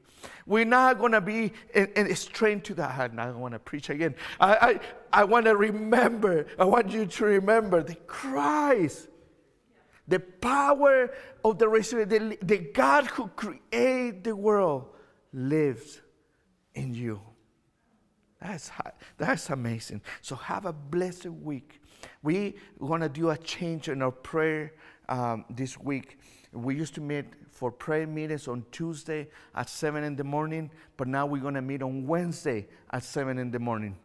We're 0.45 0.65
not 0.65 0.99
going 0.99 1.11
to 1.13 1.21
be 1.21 1.53
in, 1.73 1.87
in 1.95 2.15
strained 2.15 2.63
to 2.65 2.73
that. 2.75 2.99
I 2.99 3.07
don't 3.07 3.39
want 3.39 3.53
to 3.53 3.59
preach 3.59 3.89
again. 3.89 4.15
I, 4.39 4.79
I, 5.11 5.21
I 5.21 5.23
want 5.23 5.45
to 5.45 5.55
remember, 5.55 6.47
I 6.57 6.65
want 6.65 6.91
you 6.91 7.05
to 7.05 7.25
remember 7.25 7.83
the 7.83 7.95
Christ, 7.95 9.07
the 10.07 10.19
power 10.19 11.11
of 11.43 11.59
the 11.59 11.67
resurrection, 11.67 12.29
the, 12.29 12.37
the 12.41 12.57
God 12.57 13.05
who 13.07 13.27
created 13.27 14.23
the 14.23 14.35
world, 14.35 14.89
lives 15.31 16.01
in 16.73 16.93
you. 16.93 17.21
That's, 18.41 18.71
that's 19.17 19.49
amazing. 19.49 20.01
So 20.21 20.35
have 20.35 20.65
a 20.65 20.73
blessed 20.73 21.25
week. 21.25 21.81
We 22.23 22.55
want 22.79 23.03
to 23.03 23.09
do 23.09 23.29
a 23.29 23.37
change 23.37 23.89
in 23.89 24.01
our 24.01 24.11
prayer 24.11 24.73
um, 25.09 25.45
this 25.49 25.77
week. 25.77 26.19
We 26.53 26.75
used 26.75 26.95
to 26.95 27.01
meet 27.01 27.25
for 27.59 27.71
prayer 27.73 28.07
meetings 28.07 28.47
on 28.47 28.65
Tuesday 28.71 29.27
at 29.53 29.69
7 29.69 30.01
in 30.01 30.15
the 30.15 30.23
morning, 30.23 30.71
but 30.95 31.09
now 31.09 31.25
we're 31.25 31.41
going 31.41 31.55
to 31.55 31.61
meet 31.61 31.81
on 31.83 32.07
Wednesday 32.07 32.65
at 32.89 33.03
7 33.03 33.37
in 33.37 33.51
the 33.51 33.59
morning. 33.59 33.97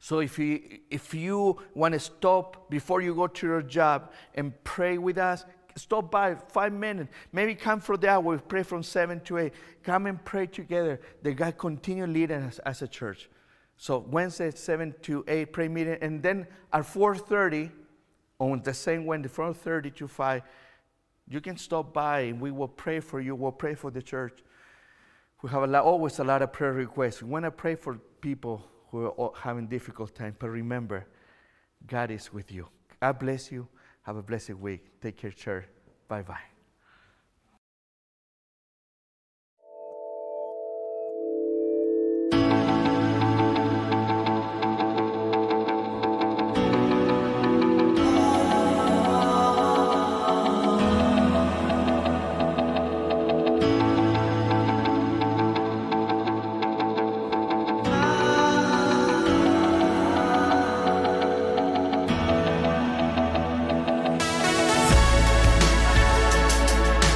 So 0.00 0.18
if 0.18 0.40
you, 0.40 0.80
if 0.90 1.14
you 1.14 1.56
want 1.74 1.94
to 1.94 2.00
stop 2.00 2.68
before 2.68 3.00
you 3.00 3.14
go 3.14 3.28
to 3.28 3.46
your 3.46 3.62
job 3.62 4.10
and 4.34 4.52
pray 4.64 4.98
with 4.98 5.18
us, 5.18 5.44
stop 5.76 6.10
by 6.10 6.34
five 6.34 6.72
minutes. 6.72 7.12
Maybe 7.30 7.54
come 7.54 7.78
for 7.78 7.96
the 7.96 8.08
hour. 8.08 8.22
We 8.22 8.38
pray 8.38 8.64
from 8.64 8.82
7 8.82 9.20
to 9.20 9.38
8. 9.38 9.52
Come 9.84 10.06
and 10.06 10.24
pray 10.24 10.46
together 10.46 11.00
that 11.22 11.34
God 11.34 11.56
continue 11.58 12.06
leading 12.08 12.42
us 12.42 12.58
as 12.66 12.82
a 12.82 12.88
church. 12.88 13.30
So 13.76 14.04
Wednesday, 14.10 14.50
7 14.50 14.96
to 15.02 15.24
8, 15.28 15.52
pray 15.52 15.68
meeting. 15.68 15.98
And 16.00 16.20
then 16.20 16.48
at 16.72 16.82
4.30, 16.82 17.70
on 18.40 18.62
the 18.62 18.74
same 18.74 19.06
Wednesday, 19.06 19.32
4.30 19.32 19.94
to 19.94 20.08
5, 20.08 20.42
you 21.28 21.40
can 21.40 21.56
stop 21.56 21.92
by 21.92 22.20
and 22.20 22.40
we 22.40 22.50
will 22.50 22.68
pray 22.68 23.00
for 23.00 23.20
you. 23.20 23.34
We'll 23.34 23.52
pray 23.52 23.74
for 23.74 23.90
the 23.90 24.02
church. 24.02 24.42
We 25.42 25.50
have 25.50 25.62
a 25.62 25.66
lot, 25.66 25.84
always 25.84 26.18
a 26.18 26.24
lot 26.24 26.42
of 26.42 26.52
prayer 26.52 26.72
requests. 26.72 27.22
We 27.22 27.28
want 27.28 27.44
to 27.44 27.50
pray 27.50 27.74
for 27.74 27.98
people 28.20 28.66
who 28.90 29.12
are 29.18 29.32
having 29.36 29.66
difficult 29.66 30.14
time. 30.14 30.34
But 30.38 30.48
remember, 30.48 31.06
God 31.86 32.10
is 32.10 32.32
with 32.32 32.50
you. 32.50 32.68
God 33.00 33.18
bless 33.18 33.52
you. 33.52 33.68
Have 34.02 34.16
a 34.16 34.22
blessed 34.22 34.54
week. 34.54 35.00
Take 35.00 35.18
care, 35.18 35.30
church. 35.30 35.66
Bye 36.08 36.22
bye. 36.22 36.57